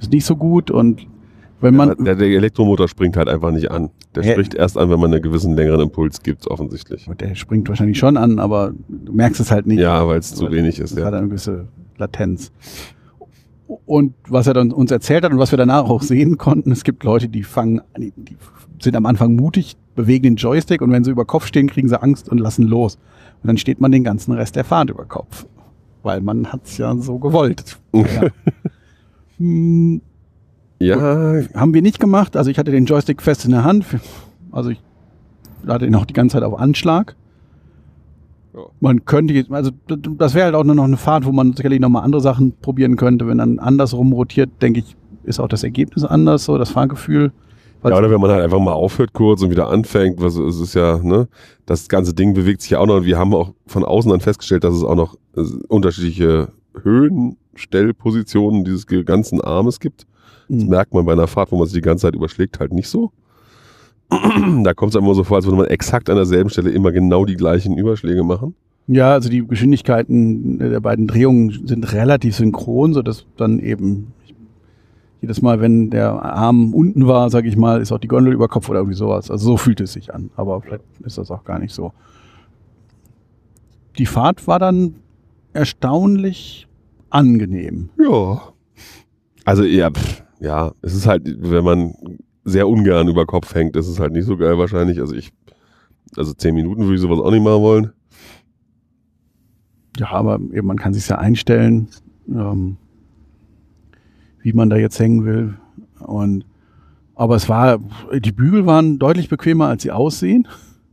ist 0.00 0.12
nicht 0.12 0.24
so 0.26 0.36
gut 0.36 0.70
und 0.70 1.06
wenn 1.60 1.76
man. 1.76 1.94
Der, 2.04 2.16
der 2.16 2.26
Elektromotor 2.28 2.88
springt 2.88 3.16
halt 3.16 3.28
einfach 3.28 3.52
nicht 3.52 3.70
an. 3.70 3.90
Der 4.14 4.24
Hä? 4.24 4.32
spricht 4.32 4.54
erst 4.54 4.76
an, 4.76 4.90
wenn 4.90 4.98
man 5.00 5.12
einen 5.12 5.22
gewissen 5.22 5.54
längeren 5.56 5.80
Impuls 5.80 6.22
gibt, 6.22 6.46
offensichtlich. 6.48 7.08
Der 7.20 7.34
springt 7.34 7.68
wahrscheinlich 7.68 7.98
schon 7.98 8.16
an, 8.16 8.38
aber 8.38 8.72
du 8.88 9.12
merkst 9.12 9.40
es 9.40 9.50
halt 9.50 9.66
nicht. 9.66 9.78
Ja, 9.80 10.06
weil 10.08 10.18
es 10.18 10.34
zu 10.34 10.50
wenig 10.50 10.78
ist. 10.80 10.92
Es 10.98 11.04
hat 11.04 11.12
Ja. 11.12 11.18
eine 11.18 11.28
gewisse 11.28 11.68
Latenz. 11.98 12.50
Und 13.86 14.14
was 14.28 14.46
er 14.46 14.54
dann 14.54 14.70
uns 14.72 14.90
erzählt 14.90 15.24
hat 15.24 15.32
und 15.32 15.38
was 15.38 15.50
wir 15.52 15.56
danach 15.56 15.84
auch 15.88 16.02
sehen 16.02 16.36
konnten, 16.36 16.72
es 16.72 16.84
gibt 16.84 17.04
Leute, 17.04 17.28
die 17.28 17.42
fangen, 17.42 17.80
die 17.96 18.36
sind 18.80 18.96
am 18.96 19.06
Anfang 19.06 19.34
mutig, 19.36 19.76
bewegen 19.94 20.24
den 20.24 20.36
Joystick 20.36 20.82
und 20.82 20.90
wenn 20.90 21.04
sie 21.04 21.10
über 21.10 21.24
Kopf 21.24 21.46
stehen, 21.46 21.68
kriegen 21.68 21.88
sie 21.88 22.00
Angst 22.02 22.28
und 22.28 22.38
lassen 22.38 22.64
los. 22.66 22.96
Und 23.42 23.48
dann 23.48 23.56
steht 23.56 23.80
man 23.80 23.90
den 23.92 24.04
ganzen 24.04 24.32
Rest 24.32 24.56
der 24.56 24.64
Fahrt 24.64 24.90
über 24.90 25.04
Kopf. 25.04 25.46
Weil 26.02 26.20
man 26.20 26.52
hat 26.52 26.62
es 26.64 26.78
ja 26.78 26.94
so 26.96 27.18
gewollt. 27.18 27.78
Ja. 27.94 28.30
Hm, 29.38 30.00
ja, 30.78 30.96
haben 31.54 31.74
wir 31.74 31.82
nicht 31.82 32.00
gemacht. 32.00 32.36
Also 32.36 32.50
ich 32.50 32.58
hatte 32.58 32.70
den 32.70 32.86
Joystick 32.86 33.22
fest 33.22 33.44
in 33.44 33.52
der 33.52 33.64
Hand. 33.64 33.84
Also 34.50 34.70
ich 34.70 34.80
hatte 35.66 35.86
ihn 35.86 35.94
auch 35.94 36.06
die 36.06 36.14
ganze 36.14 36.34
Zeit 36.34 36.42
auf 36.42 36.58
Anschlag. 36.58 37.14
Man 38.80 39.04
könnte 39.04 39.32
jetzt, 39.32 39.50
also 39.50 39.70
das 39.86 40.34
wäre 40.34 40.46
halt 40.46 40.54
auch 40.54 40.64
nur 40.64 40.74
noch 40.74 40.84
eine 40.84 40.96
Fahrt, 40.96 41.24
wo 41.24 41.32
man 41.32 41.54
sicherlich 41.54 41.80
nochmal 41.80 42.04
andere 42.04 42.20
Sachen 42.20 42.52
probieren 42.60 42.96
könnte. 42.96 43.26
Wenn 43.26 43.38
dann 43.38 43.58
andersrum 43.58 44.12
rotiert, 44.12 44.50
denke 44.60 44.80
ich, 44.80 44.96
ist 45.24 45.40
auch 45.40 45.48
das 45.48 45.62
Ergebnis 45.62 46.04
anders, 46.04 46.44
so 46.44 46.58
das 46.58 46.70
Fahrgefühl. 46.70 47.32
Ja, 47.84 47.98
oder 47.98 48.10
wenn 48.10 48.20
man 48.20 48.30
halt 48.30 48.42
einfach 48.42 48.60
mal 48.60 48.72
aufhört 48.72 49.12
kurz 49.12 49.42
und 49.42 49.50
wieder 49.50 49.68
anfängt, 49.68 50.20
was 50.22 50.36
es 50.36 50.60
ist 50.60 50.74
ja, 50.74 50.98
ne, 51.02 51.28
das 51.66 51.88
ganze 51.88 52.14
Ding 52.14 52.34
bewegt 52.34 52.62
sich 52.62 52.70
ja 52.72 52.78
auch 52.78 52.86
noch 52.86 52.96
und 52.98 53.04
wir 53.06 53.18
haben 53.18 53.34
auch 53.34 53.52
von 53.66 53.84
außen 53.84 54.10
dann 54.10 54.20
festgestellt, 54.20 54.64
dass 54.64 54.74
es 54.74 54.84
auch 54.84 54.94
noch 54.94 55.16
äh, 55.36 55.42
unterschiedliche 55.68 56.48
Höhenstellpositionen 56.82 58.64
dieses 58.64 58.86
ganzen 58.86 59.40
Armes 59.40 59.80
gibt. 59.80 60.06
Das 60.48 60.64
Mhm. 60.64 60.70
merkt 60.70 60.92
man 60.94 61.04
bei 61.04 61.12
einer 61.12 61.26
Fahrt, 61.26 61.52
wo 61.52 61.56
man 61.56 61.66
sich 61.66 61.74
die 61.74 61.80
ganze 61.80 62.02
Zeit 62.02 62.14
überschlägt, 62.14 62.60
halt 62.60 62.72
nicht 62.72 62.88
so. 62.88 63.10
da 64.64 64.74
kommt 64.74 64.94
es 64.94 65.00
immer 65.00 65.14
so 65.14 65.24
vor, 65.24 65.36
als 65.38 65.46
würde 65.46 65.56
man 65.56 65.66
exakt 65.66 66.10
an 66.10 66.16
derselben 66.16 66.50
Stelle 66.50 66.70
immer 66.70 66.92
genau 66.92 67.24
die 67.24 67.36
gleichen 67.36 67.78
Überschläge 67.78 68.22
machen. 68.22 68.54
Ja, 68.88 69.12
also 69.12 69.30
die 69.30 69.46
Geschwindigkeiten 69.46 70.58
der 70.58 70.80
beiden 70.80 71.06
Drehungen 71.06 71.66
sind 71.66 71.92
relativ 71.94 72.36
synchron, 72.36 72.92
sodass 72.92 73.24
dann 73.36 73.58
eben 73.60 74.08
jedes 75.22 75.40
Mal, 75.40 75.60
wenn 75.60 75.88
der 75.88 76.10
Arm 76.10 76.74
unten 76.74 77.06
war, 77.06 77.30
sage 77.30 77.48
ich 77.48 77.56
mal, 77.56 77.80
ist 77.80 77.92
auch 77.92 77.98
die 77.98 78.08
Gondel 78.08 78.34
über 78.34 78.48
Kopf 78.48 78.68
oder 78.68 78.80
irgendwie 78.80 78.96
sowas. 78.96 79.30
Also 79.30 79.52
so 79.52 79.56
fühlt 79.56 79.80
es 79.80 79.92
sich 79.92 80.12
an, 80.12 80.30
aber 80.34 80.60
vielleicht 80.60 80.82
ist 81.04 81.16
das 81.16 81.30
auch 81.30 81.44
gar 81.44 81.60
nicht 81.60 81.72
so. 81.72 81.92
Die 83.98 84.06
Fahrt 84.06 84.48
war 84.48 84.58
dann 84.58 84.96
erstaunlich 85.52 86.66
angenehm. 87.10 87.90
Ja. 88.00 88.42
Also 89.44 89.62
ja, 89.62 89.90
pff, 89.90 90.24
ja, 90.40 90.72
es 90.82 90.92
ist 90.92 91.06
halt, 91.06 91.22
wenn 91.24 91.62
man 91.62 91.94
sehr 92.42 92.66
ungern 92.66 93.06
über 93.06 93.24
Kopf 93.24 93.54
hängt, 93.54 93.76
ist 93.76 93.86
es 93.86 94.00
halt 94.00 94.12
nicht 94.12 94.24
so 94.24 94.36
geil 94.36 94.58
wahrscheinlich. 94.58 94.98
Also 94.98 95.14
ich, 95.14 95.32
also 96.16 96.32
zehn 96.32 96.56
Minuten 96.56 96.82
würde 96.82 96.96
ich 96.96 97.00
sowas 97.00 97.20
auch 97.20 97.30
nicht 97.30 97.44
machen 97.44 97.62
wollen. 97.62 97.92
Ja, 99.98 100.10
aber 100.10 100.40
eben, 100.52 100.66
man 100.66 100.78
kann 100.78 100.94
sich 100.94 101.06
ja 101.06 101.18
einstellen, 101.18 101.86
ähm, 102.28 102.76
wie 104.42 104.52
man 104.52 104.70
da 104.70 104.76
jetzt 104.76 104.98
hängen 104.98 105.24
will. 105.24 105.54
Und 106.00 106.44
aber 107.14 107.36
es 107.36 107.48
war, 107.48 107.78
die 108.12 108.32
Bügel 108.32 108.66
waren 108.66 108.98
deutlich 108.98 109.28
bequemer, 109.28 109.68
als 109.68 109.82
sie 109.82 109.90
aussehen. 109.90 110.48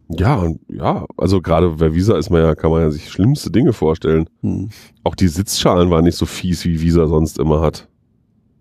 Ja, 0.09 0.51
ja, 0.67 1.05
also 1.17 1.39
gerade 1.41 1.69
bei 1.69 1.93
Visa 1.93 2.17
ist 2.17 2.29
man 2.29 2.41
ja, 2.41 2.55
kann 2.55 2.71
man 2.71 2.81
ja 2.81 2.89
sich 2.89 3.09
schlimmste 3.09 3.51
Dinge 3.51 3.73
vorstellen. 3.73 4.27
Hm. 4.41 4.69
Auch 5.03 5.15
die 5.15 5.27
Sitzschalen 5.27 5.91
waren 5.91 6.03
nicht 6.03 6.17
so 6.17 6.25
fies, 6.25 6.65
wie 6.65 6.81
Visa 6.81 7.07
sonst 7.07 7.37
immer 7.37 7.61
hat. 7.61 7.87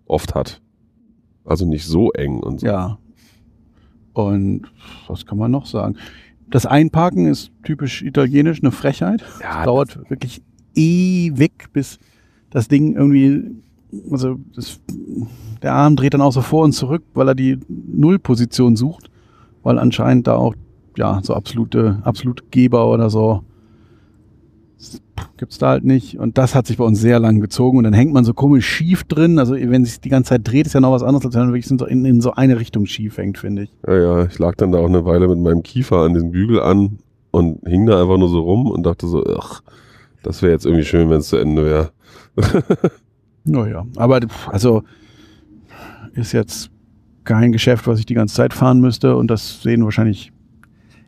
Oft 0.05 0.35
hat. 0.35 0.61
Also 1.45 1.65
nicht 1.65 1.85
so 1.85 2.11
eng 2.11 2.39
und 2.39 2.59
so. 2.61 2.67
Ja. 2.67 2.99
Und 4.13 4.63
was 5.07 5.25
kann 5.25 5.37
man 5.37 5.49
noch 5.49 5.65
sagen? 5.65 5.95
Das 6.49 6.65
Einparken 6.65 7.27
ist 7.27 7.51
typisch 7.63 8.03
italienisch, 8.03 8.61
eine 8.61 8.71
Frechheit. 8.71 9.23
Ja, 9.41 9.65
Dauert 9.65 10.09
wirklich 10.09 10.41
ewig, 10.75 11.71
bis 11.73 11.99
das 12.51 12.67
Ding 12.67 12.95
irgendwie, 12.95 13.55
also 14.11 14.39
das, 14.55 14.79
der 15.61 15.73
Arm 15.73 15.95
dreht 15.95 16.13
dann 16.13 16.21
auch 16.21 16.33
so 16.33 16.41
vor 16.41 16.63
und 16.63 16.73
zurück, 16.73 17.03
weil 17.13 17.27
er 17.27 17.35
die 17.35 17.59
Nullposition 17.67 18.75
sucht, 18.75 19.09
weil 19.63 19.79
anscheinend 19.79 20.27
da 20.27 20.35
auch 20.35 20.55
ja 20.97 21.19
so 21.23 21.33
absolute 21.33 21.95
Geber 22.51 22.91
oder 22.91 23.09
so 23.09 23.43
gibt's 25.37 25.57
da 25.57 25.69
halt 25.69 25.83
nicht 25.83 26.17
und 26.17 26.37
das 26.37 26.55
hat 26.55 26.67
sich 26.67 26.77
bei 26.77 26.83
uns 26.83 26.99
sehr 26.99 27.19
lang 27.19 27.41
gezogen 27.41 27.77
und 27.77 27.83
dann 27.83 27.93
hängt 27.93 28.13
man 28.13 28.23
so 28.23 28.33
komisch 28.33 28.65
schief 28.65 29.03
drin, 29.03 29.39
also 29.39 29.55
wenn 29.55 29.83
sich 29.83 29.99
die 29.99 30.09
ganze 30.09 30.29
Zeit 30.29 30.47
dreht, 30.47 30.67
ist 30.67 30.73
ja 30.73 30.79
noch 30.79 30.91
was 30.91 31.03
anderes, 31.03 31.25
als 31.25 31.35
wenn 31.35 31.47
man 31.47 31.53
wirklich 31.53 31.89
in, 31.89 32.05
in 32.05 32.21
so 32.21 32.31
eine 32.31 32.59
Richtung 32.59 32.85
schief 32.85 33.17
hängt, 33.17 33.37
finde 33.37 33.63
ich. 33.63 33.71
Ja, 33.87 33.97
ja, 33.97 34.25
ich 34.25 34.39
lag 34.39 34.55
dann 34.55 34.71
da 34.71 34.79
auch 34.79 34.87
eine 34.87 35.05
Weile 35.05 35.27
mit 35.27 35.39
meinem 35.39 35.63
Kiefer 35.63 35.97
an 35.97 36.13
diesem 36.13 36.31
Bügel 36.31 36.61
an 36.61 36.99
und 37.31 37.59
hing 37.67 37.85
da 37.85 38.01
einfach 38.01 38.17
nur 38.17 38.29
so 38.29 38.41
rum 38.41 38.69
und 38.69 38.83
dachte 38.83 39.07
so, 39.07 39.25
ach, 39.37 39.61
das 40.23 40.41
wäre 40.41 40.53
jetzt 40.53 40.65
irgendwie 40.65 40.85
schön, 40.85 41.09
wenn 41.09 41.19
es 41.19 41.29
zu 41.29 41.37
Ende 41.37 41.65
wäre. 41.65 41.91
Naja, 43.49 43.85
aber 43.95 44.19
also 44.47 44.83
ist 46.13 46.31
jetzt 46.31 46.71
kein 47.23 47.51
Geschäft, 47.51 47.87
was 47.87 47.99
ich 47.99 48.05
die 48.05 48.13
ganze 48.13 48.35
Zeit 48.35 48.53
fahren 48.53 48.79
müsste 48.79 49.15
und 49.15 49.27
das 49.27 49.61
sehen 49.61 49.83
wahrscheinlich, 49.83 50.31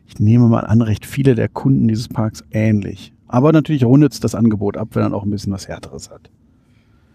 ich 0.06 0.18
nehme 0.18 0.48
mal 0.48 0.60
an, 0.60 0.82
recht 0.82 1.06
viele 1.06 1.34
der 1.34 1.48
Kunden 1.48 1.88
dieses 1.88 2.08
Parks 2.08 2.44
ähnlich. 2.50 3.12
Aber 3.28 3.52
natürlich 3.52 3.84
rundet 3.84 4.12
es 4.12 4.20
das 4.20 4.34
Angebot 4.34 4.76
ab, 4.76 4.88
wenn 4.92 5.02
er 5.02 5.14
auch 5.14 5.24
ein 5.24 5.30
bisschen 5.30 5.52
was 5.52 5.68
Härteres 5.68 6.10
hat. 6.10 6.30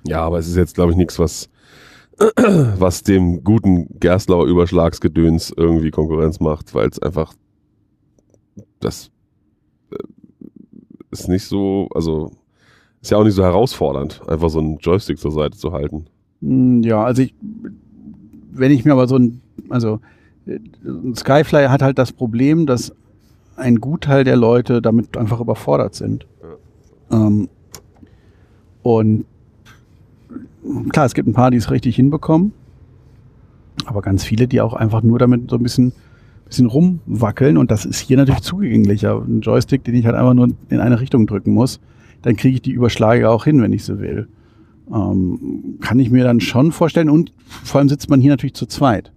Ja, 0.05 0.21
aber 0.21 0.39
es 0.39 0.47
ist 0.47 0.55
jetzt, 0.55 0.75
glaube 0.75 0.91
ich, 0.91 0.97
nichts, 0.97 1.19
was, 1.19 1.49
was 2.77 3.03
dem 3.03 3.43
guten 3.43 3.99
Gerstlauer 3.99 4.47
Überschlagsgedöns 4.47 5.53
irgendwie 5.55 5.91
Konkurrenz 5.91 6.39
macht, 6.39 6.73
weil 6.73 6.87
es 6.87 6.99
einfach 6.99 7.33
das 8.79 9.11
äh, 9.91 9.97
ist 11.11 11.27
nicht 11.27 11.45
so, 11.45 11.87
also 11.93 12.31
ist 13.07 13.11
ja 13.11 13.17
auch 13.17 13.23
nicht 13.23 13.35
so 13.35 13.43
herausfordernd, 13.43 14.21
einfach 14.27 14.49
so 14.49 14.59
einen 14.59 14.79
Joystick 14.79 15.17
zur 15.17 15.31
Seite 15.31 15.57
zu 15.57 15.71
halten. 15.71 16.07
Hm, 16.41 16.83
Ja, 16.83 17.05
also 17.05 17.21
ich, 17.21 17.33
wenn 18.51 18.69
ich 18.69 18.83
mir 18.83 18.91
aber 18.91 19.07
so 19.07 19.15
ein, 19.15 19.39
also 19.69 20.01
äh, 20.45 20.59
ein 20.83 21.15
Skyfly 21.15 21.67
hat 21.67 21.81
halt 21.81 21.97
das 21.97 22.11
Problem, 22.11 22.65
dass 22.65 22.93
ein 23.55 23.77
Gutteil 23.77 24.25
der 24.25 24.35
Leute 24.35 24.81
damit 24.81 25.15
einfach 25.15 25.39
überfordert 25.39 25.95
sind. 25.95 26.27
Ähm, 27.09 27.47
und 28.83 29.23
klar, 30.89 31.05
es 31.05 31.13
gibt 31.13 31.29
ein 31.29 31.33
paar, 31.33 31.49
die 31.49 31.57
es 31.57 31.71
richtig 31.71 31.95
hinbekommen, 31.95 32.51
aber 33.85 34.01
ganz 34.01 34.25
viele, 34.25 34.49
die 34.49 34.59
auch 34.59 34.73
einfach 34.73 35.01
nur 35.01 35.17
damit 35.17 35.49
so 35.49 35.55
ein 35.55 35.63
bisschen, 35.63 35.93
bisschen 36.45 36.65
rumwackeln 36.67 37.55
und 37.55 37.71
das 37.71 37.85
ist 37.85 37.99
hier 37.99 38.17
natürlich 38.17 38.41
zugänglicher. 38.41 39.21
Ein 39.25 39.39
Joystick, 39.39 39.85
den 39.85 39.95
ich 39.95 40.05
halt 40.05 40.17
einfach 40.17 40.33
nur 40.33 40.49
in 40.69 40.79
eine 40.81 40.99
Richtung 40.99 41.25
drücken 41.25 41.53
muss, 41.53 41.79
dann 42.21 42.35
kriege 42.35 42.55
ich 42.55 42.61
die 42.61 42.71
Überschläge 42.71 43.29
auch 43.29 43.45
hin, 43.45 43.61
wenn 43.61 43.73
ich 43.73 43.85
sie 43.85 43.99
will. 43.99 44.27
Ähm, 44.93 45.77
kann 45.81 45.99
ich 45.99 46.09
mir 46.09 46.23
dann 46.23 46.39
schon 46.39 46.71
vorstellen. 46.71 47.09
Und 47.09 47.33
vor 47.63 47.79
allem 47.79 47.89
sitzt 47.89 48.09
man 48.09 48.21
hier 48.21 48.31
natürlich 48.31 48.55
zu 48.55 48.65
zweit. 48.65 49.11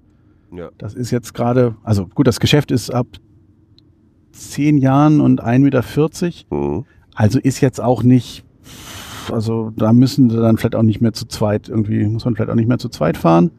Ja. 0.52 0.70
Das 0.78 0.94
ist 0.94 1.10
jetzt 1.10 1.34
gerade, 1.34 1.76
also 1.82 2.06
gut, 2.06 2.26
das 2.26 2.40
Geschäft 2.40 2.70
ist 2.70 2.90
ab 2.90 3.06
zehn 4.32 4.78
Jahren 4.78 5.20
und 5.20 5.42
1,40 5.42 5.58
Meter. 5.60 5.82
Mhm. 6.50 6.84
Also 7.14 7.38
ist 7.38 7.60
jetzt 7.60 7.80
auch 7.80 8.02
nicht, 8.02 8.44
also 9.30 9.72
da 9.76 9.92
müssen 9.92 10.30
sie 10.30 10.36
dann 10.36 10.56
vielleicht 10.56 10.74
auch 10.74 10.82
nicht 10.82 11.00
mehr 11.00 11.12
zu 11.12 11.26
zweit 11.26 11.68
irgendwie, 11.68 12.04
muss 12.06 12.24
man 12.24 12.34
vielleicht 12.34 12.50
auch 12.50 12.56
nicht 12.56 12.68
mehr 12.68 12.78
zu 12.78 12.88
zweit 12.88 13.16
fahren. 13.16 13.50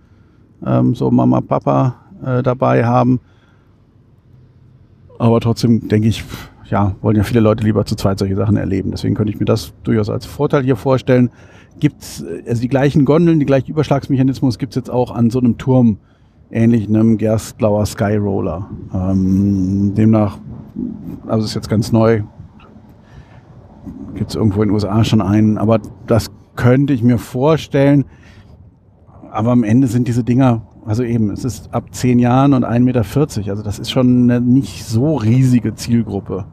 Ähm, 0.65 0.95
so 0.95 1.11
Mama, 1.11 1.41
Papa 1.41 1.95
äh, 2.23 2.43
dabei 2.43 2.85
haben. 2.85 3.19
Aber 5.19 5.39
trotzdem 5.39 5.87
denke 5.87 6.07
ich, 6.07 6.23
ja, 6.71 6.95
wollen 7.01 7.17
ja 7.17 7.23
viele 7.23 7.41
Leute 7.41 7.65
lieber 7.65 7.85
zu 7.85 7.95
zweit 7.95 8.17
solche 8.17 8.35
Sachen 8.35 8.55
erleben. 8.55 8.91
Deswegen 8.91 9.13
könnte 9.13 9.31
ich 9.31 9.39
mir 9.39 9.45
das 9.45 9.73
durchaus 9.83 10.09
als 10.09 10.25
Vorteil 10.25 10.63
hier 10.63 10.77
vorstellen. 10.77 11.29
Gibt's 11.79 12.21
äh, 12.21 12.43
also 12.47 12.61
die 12.61 12.69
gleichen 12.69 13.05
Gondeln, 13.05 13.39
die 13.39 13.45
gleichen 13.45 13.69
Überschlagsmechanismus 13.69 14.57
gibt's 14.57 14.77
jetzt 14.77 14.89
auch 14.89 15.11
an 15.11 15.29
so 15.29 15.39
einem 15.39 15.57
Turm, 15.57 15.97
ähnlich 16.49 16.87
einem 16.87 17.17
Gerstlauer 17.17 17.85
Skyroller. 17.85 18.69
Ähm, 18.93 19.93
demnach, 19.95 20.37
also 21.27 21.45
ist 21.45 21.55
jetzt 21.55 21.69
ganz 21.69 21.91
neu, 21.91 22.23
gibt's 24.15 24.35
irgendwo 24.35 24.63
in 24.63 24.69
den 24.69 24.73
USA 24.73 25.03
schon 25.03 25.21
einen, 25.21 25.57
aber 25.57 25.79
das 26.07 26.31
könnte 26.55 26.93
ich 26.93 27.03
mir 27.03 27.17
vorstellen. 27.17 28.05
Aber 29.29 29.51
am 29.51 29.63
Ende 29.63 29.87
sind 29.87 30.07
diese 30.07 30.23
Dinger, 30.23 30.61
also 30.85 31.03
eben, 31.03 31.31
es 31.31 31.43
ist 31.43 31.73
ab 31.73 31.93
10 31.93 32.19
Jahren 32.19 32.53
und 32.53 32.65
1,40 32.65 32.79
Meter, 32.79 33.01
also 33.49 33.63
das 33.63 33.79
ist 33.79 33.91
schon 33.91 34.29
eine 34.29 34.41
nicht 34.41 34.85
so 34.85 35.15
riesige 35.15 35.75
Zielgruppe. 35.75 36.45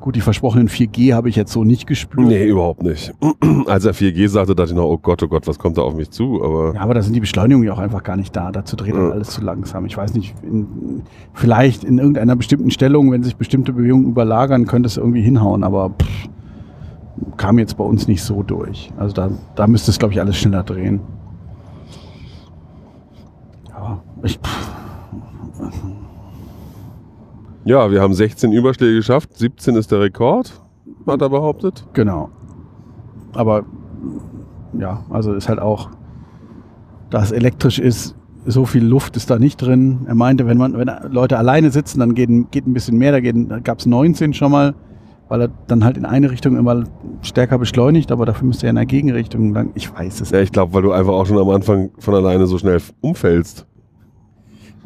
Gut, 0.00 0.14
die 0.14 0.20
versprochenen 0.20 0.68
4G 0.68 1.14
habe 1.14 1.28
ich 1.28 1.34
jetzt 1.36 1.52
so 1.52 1.64
nicht 1.64 1.86
gespürt. 1.86 2.28
Nee, 2.28 2.46
überhaupt 2.46 2.82
nicht. 2.82 3.12
Als 3.66 3.84
er 3.84 3.92
4G 3.92 4.28
sagte, 4.28 4.54
dachte 4.54 4.70
ich 4.70 4.76
noch, 4.76 4.84
oh 4.84 4.98
Gott, 4.98 5.20
oh 5.22 5.28
Gott, 5.28 5.48
was 5.48 5.58
kommt 5.58 5.76
da 5.78 5.82
auf 5.82 5.94
mich 5.96 6.10
zu? 6.10 6.42
Aber 6.44 6.74
Ja, 6.74 6.80
aber 6.80 6.94
da 6.94 7.02
sind 7.02 7.12
die 7.14 7.20
Beschleunigungen 7.20 7.66
ja 7.66 7.72
auch 7.74 7.78
einfach 7.80 8.04
gar 8.04 8.16
nicht 8.16 8.36
da. 8.36 8.52
Dazu 8.52 8.76
dreht 8.76 8.94
Ja. 8.94 9.10
alles 9.10 9.30
zu 9.30 9.42
langsam. 9.42 9.84
Ich 9.86 9.96
weiß 9.96 10.14
nicht, 10.14 10.34
in, 10.44 11.02
vielleicht 11.34 11.82
in 11.82 11.98
irgendeiner 11.98 12.36
bestimmten 12.36 12.70
Stellung, 12.70 13.10
wenn 13.10 13.22
sich 13.24 13.36
bestimmte 13.36 13.72
Bewegungen 13.72 14.06
überlagern, 14.06 14.66
könnte 14.66 14.86
es 14.86 14.96
irgendwie 14.96 15.22
hinhauen, 15.22 15.64
aber 15.64 15.90
pff, 15.90 16.28
kam 17.36 17.58
jetzt 17.58 17.76
bei 17.76 17.84
uns 17.84 18.06
nicht 18.06 18.22
so 18.22 18.44
durch. 18.44 18.92
Also 18.96 19.12
da, 19.14 19.30
da 19.56 19.66
müsste 19.66 19.90
es, 19.90 19.98
glaube 19.98 20.14
ich, 20.14 20.20
alles 20.20 20.36
schneller 20.36 20.62
drehen. 20.62 21.00
Ja, 23.68 24.00
ich, 24.22 24.38
pff, 24.38 24.70
ja, 27.68 27.90
wir 27.90 28.00
haben 28.00 28.14
16 28.14 28.52
Überschläge 28.52 28.96
geschafft, 28.96 29.36
17 29.36 29.76
ist 29.76 29.90
der 29.92 30.00
Rekord, 30.00 30.52
hat 31.06 31.22
er 31.22 31.28
behauptet. 31.28 31.86
genau. 31.92 32.30
Aber 33.34 33.64
ja, 34.78 35.04
also 35.10 35.34
ist 35.34 35.48
halt 35.48 35.58
auch, 35.60 35.90
da 37.10 37.22
es 37.22 37.30
elektrisch 37.30 37.78
ist, 37.78 38.14
so 38.46 38.64
viel 38.64 38.84
Luft 38.84 39.16
ist 39.16 39.28
da 39.30 39.38
nicht 39.38 39.58
drin. 39.58 40.00
Er 40.06 40.14
meinte, 40.14 40.46
wenn 40.46 40.56
man, 40.56 40.76
wenn 40.78 40.90
Leute 41.10 41.36
alleine 41.38 41.70
sitzen, 41.70 42.00
dann 42.00 42.14
geht, 42.14 42.30
ein- 42.30 42.50
geht 42.50 42.66
ein 42.66 42.72
bisschen 42.72 42.96
mehr. 42.96 43.12
Da, 43.12 43.20
da 43.20 43.58
gab 43.60 43.78
es 43.80 43.86
19 43.86 44.32
schon 44.32 44.50
mal, 44.50 44.74
weil 45.28 45.42
er 45.42 45.48
dann 45.66 45.84
halt 45.84 45.98
in 45.98 46.06
eine 46.06 46.30
Richtung 46.30 46.56
immer 46.56 46.84
stärker 47.20 47.58
beschleunigt, 47.58 48.10
aber 48.10 48.24
dafür 48.24 48.46
müsste 48.46 48.66
er 48.66 48.70
in 48.70 48.76
der 48.76 48.86
Gegenrichtung 48.86 49.52
lang. 49.52 49.70
Ich 49.74 49.92
weiß 49.94 50.22
es. 50.22 50.30
Ja, 50.30 50.40
ich 50.40 50.50
glaube, 50.52 50.72
weil 50.72 50.82
du 50.82 50.92
einfach 50.92 51.12
auch 51.12 51.26
schon 51.26 51.38
am 51.38 51.50
Anfang 51.50 51.90
von 51.98 52.14
alleine 52.14 52.46
so 52.46 52.56
schnell 52.56 52.80
umfällst. 53.02 53.66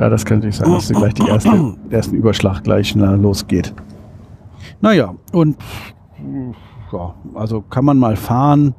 Ja, 0.02 0.08
das 0.08 0.24
könnte 0.24 0.48
ich 0.48 0.56
sagen, 0.56 0.72
dass 0.72 0.88
dir 0.88 0.94
gleich 0.94 1.14
die 1.14 1.28
erste, 1.28 1.76
ersten 1.90 2.16
Überschlag 2.16 2.64
gleich 2.64 2.88
schneller 2.88 3.16
losgeht. 3.16 3.72
Naja, 4.80 5.14
und 5.32 5.56
ja, 6.92 7.14
also 7.34 7.60
kann 7.60 7.84
man 7.84 7.98
mal 7.98 8.16
fahren, 8.16 8.74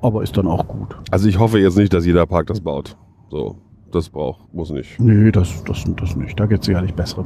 aber 0.00 0.22
ist 0.22 0.36
dann 0.36 0.46
auch 0.46 0.68
gut. 0.68 0.96
Also 1.10 1.28
ich 1.28 1.36
hoffe 1.36 1.58
jetzt 1.58 1.76
nicht, 1.76 1.92
dass 1.92 2.06
jeder 2.06 2.26
Park 2.26 2.46
das 2.46 2.60
baut. 2.60 2.96
So, 3.28 3.56
das 3.90 4.08
braucht, 4.08 4.54
muss 4.54 4.70
nicht. 4.70 5.00
Nö, 5.00 5.32
das, 5.32 5.64
das, 5.64 5.82
das 5.96 6.14
nicht. 6.14 6.38
Da 6.38 6.46
gibt 6.46 6.60
es 6.60 6.66
sicherlich 6.66 6.94
bessere, 6.94 7.24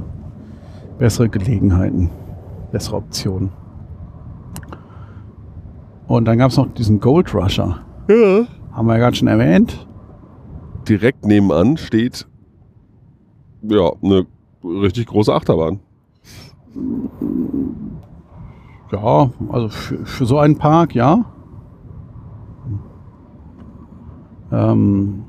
bessere 0.96 1.28
Gelegenheiten, 1.28 2.08
bessere 2.72 2.96
Optionen. 2.96 3.50
Und 6.06 6.24
dann 6.24 6.38
gab 6.38 6.52
es 6.52 6.56
noch 6.56 6.72
diesen 6.72 7.00
Gold 7.00 7.34
Rusher. 7.34 7.80
Ja. 8.08 8.46
Haben 8.72 8.86
wir 8.86 8.94
ja 8.94 8.98
gerade 8.98 9.14
schon 9.14 9.28
erwähnt. 9.28 9.86
Direkt 10.88 11.24
nebenan 11.26 11.76
steht 11.76 12.26
ja 13.62 13.92
eine 14.02 14.26
richtig 14.64 15.06
große 15.06 15.32
Achterbahn. 15.32 15.80
Ja, 18.92 19.30
also 19.50 19.68
für, 19.68 20.06
für 20.06 20.26
so 20.26 20.38
einen 20.38 20.56
Park, 20.56 20.94
ja. 20.94 21.24
Ähm, 24.50 25.24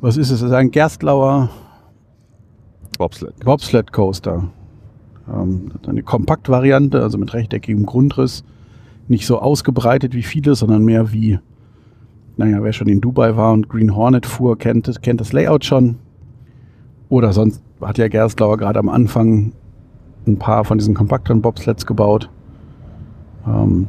was 0.00 0.16
ist 0.16 0.30
es? 0.30 0.42
Es 0.42 0.42
ist 0.42 0.52
ein 0.52 0.70
Gerstlauer 0.70 1.48
Bobsled. 2.98 3.38
Bobsled 3.44 3.92
Coaster. 3.92 4.48
Ähm, 5.32 5.70
eine 5.86 6.02
Kompaktvariante, 6.02 7.02
also 7.02 7.16
mit 7.16 7.32
rechteckigem 7.32 7.86
Grundriss. 7.86 8.44
Nicht 9.06 9.26
so 9.26 9.38
ausgebreitet 9.38 10.14
wie 10.14 10.22
viele, 10.22 10.54
sondern 10.54 10.84
mehr 10.84 11.12
wie, 11.12 11.38
naja, 12.38 12.62
wer 12.62 12.72
schon 12.72 12.88
in 12.88 13.00
Dubai 13.00 13.36
war 13.36 13.52
und 13.52 13.68
Green 13.68 13.94
Hornet 13.94 14.24
fuhr, 14.24 14.56
kennt, 14.56 15.02
kennt 15.02 15.20
das 15.20 15.32
Layout 15.32 15.64
schon. 15.64 15.96
Oder 17.08 17.32
sonst 17.32 17.62
hat 17.80 17.98
ja 17.98 18.08
Gerstlauer 18.08 18.56
gerade 18.56 18.78
am 18.78 18.88
Anfang 18.88 19.52
ein 20.26 20.38
paar 20.38 20.64
von 20.64 20.78
diesen 20.78 20.94
kompakteren 20.94 21.42
Bobsleds 21.42 21.84
gebaut. 21.84 22.30
Ähm, 23.46 23.88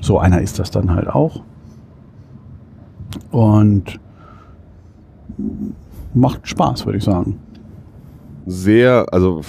so 0.00 0.18
einer 0.18 0.40
ist 0.40 0.58
das 0.58 0.70
dann 0.70 0.94
halt 0.94 1.08
auch. 1.08 1.42
Und 3.30 4.00
macht 6.14 6.48
Spaß, 6.48 6.86
würde 6.86 6.98
ich 6.98 7.04
sagen. 7.04 7.38
Sehr, 8.46 9.06
also 9.12 9.42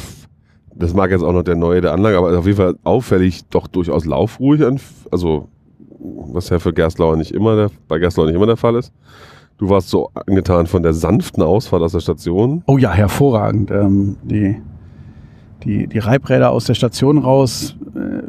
das 0.74 0.94
mag 0.94 1.10
jetzt 1.12 1.24
auch 1.24 1.34
noch 1.34 1.44
der 1.44 1.56
neue 1.56 1.80
der 1.80 1.94
Anlage, 1.94 2.18
aber 2.18 2.38
auf 2.38 2.46
jeden 2.46 2.58
Fall 2.58 2.76
auffällig 2.84 3.48
doch 3.50 3.68
durchaus 3.68 4.06
laufruhig. 4.06 4.66
An, 4.66 4.80
also 5.10 5.48
was 6.00 6.50
ja 6.50 6.60
für 6.60 6.74
Gerstlauer 6.74 7.18
nicht 7.18 7.32
immer 7.32 7.56
der, 7.56 7.70
bei 7.88 8.00
Gerstlauer 8.00 8.28
nicht 8.28 8.36
immer 8.36 8.46
der 8.46 8.58
Fall 8.58 8.76
ist. 8.76 8.92
Du 9.58 9.70
warst 9.70 9.90
so 9.90 10.10
angetan 10.14 10.68
von 10.68 10.84
der 10.84 10.94
sanften 10.94 11.42
Ausfahrt 11.42 11.82
aus 11.82 11.94
der 11.94 12.02
Station. 12.02 12.64
Oh 12.68 12.78
ja, 12.78 12.92
hervorragend. 12.92 13.72
Ähm, 13.72 14.18
die, 14.24 14.62
die, 15.64 15.88
die 15.88 16.00
Reibräder 16.00 16.52
aus 16.52 16.66
der 16.66 16.74
Station 16.74 17.18
raus 17.18 17.78
äh, 17.96 18.24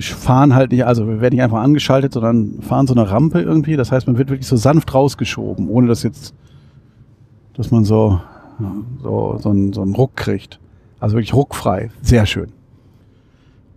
fahren 0.00 0.54
halt 0.54 0.72
nicht, 0.72 0.84
also 0.84 1.06
werden 1.06 1.34
nicht 1.34 1.42
einfach 1.42 1.60
angeschaltet, 1.60 2.14
sondern 2.14 2.60
fahren 2.62 2.88
so 2.88 2.94
eine 2.94 3.08
Rampe 3.10 3.40
irgendwie. 3.40 3.76
Das 3.76 3.92
heißt, 3.92 4.08
man 4.08 4.18
wird 4.18 4.28
wirklich 4.30 4.48
so 4.48 4.56
sanft 4.56 4.92
rausgeschoben, 4.92 5.68
ohne 5.68 5.86
dass 5.86 6.02
jetzt, 6.02 6.34
dass 7.54 7.70
man 7.70 7.84
so, 7.84 8.20
so, 9.02 9.38
so, 9.38 9.50
einen, 9.50 9.72
so 9.72 9.82
einen 9.82 9.94
Ruck 9.94 10.16
kriegt. 10.16 10.58
Also 10.98 11.14
wirklich 11.16 11.34
ruckfrei. 11.34 11.90
Sehr 12.02 12.26
schön. 12.26 12.52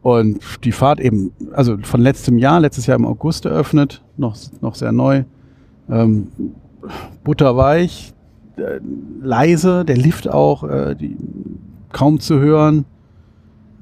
Und 0.04 0.40
die 0.66 0.74
Fahrt 0.74 1.00
eben, 1.00 1.32
also 1.54 1.78
von 1.82 2.02
letztem 2.02 2.38
Jahr, 2.38 2.60
letztes 2.60 2.88
Jahr 2.88 2.98
im 2.98 3.06
August 3.06 3.46
eröffnet, 3.46 4.04
noch, 4.18 4.36
noch 4.60 4.76
sehr 4.76 4.92
neu. 4.92 5.24
Ähm, 5.90 6.28
butterweich, 7.24 8.14
äh, 8.58 8.80
leise, 9.22 9.86
der 9.86 9.96
Lift 9.96 10.30
auch, 10.30 10.66
äh, 10.66 10.96
die, 10.96 11.16
kaum 11.94 12.20
zu 12.20 12.40
hören. 12.40 12.84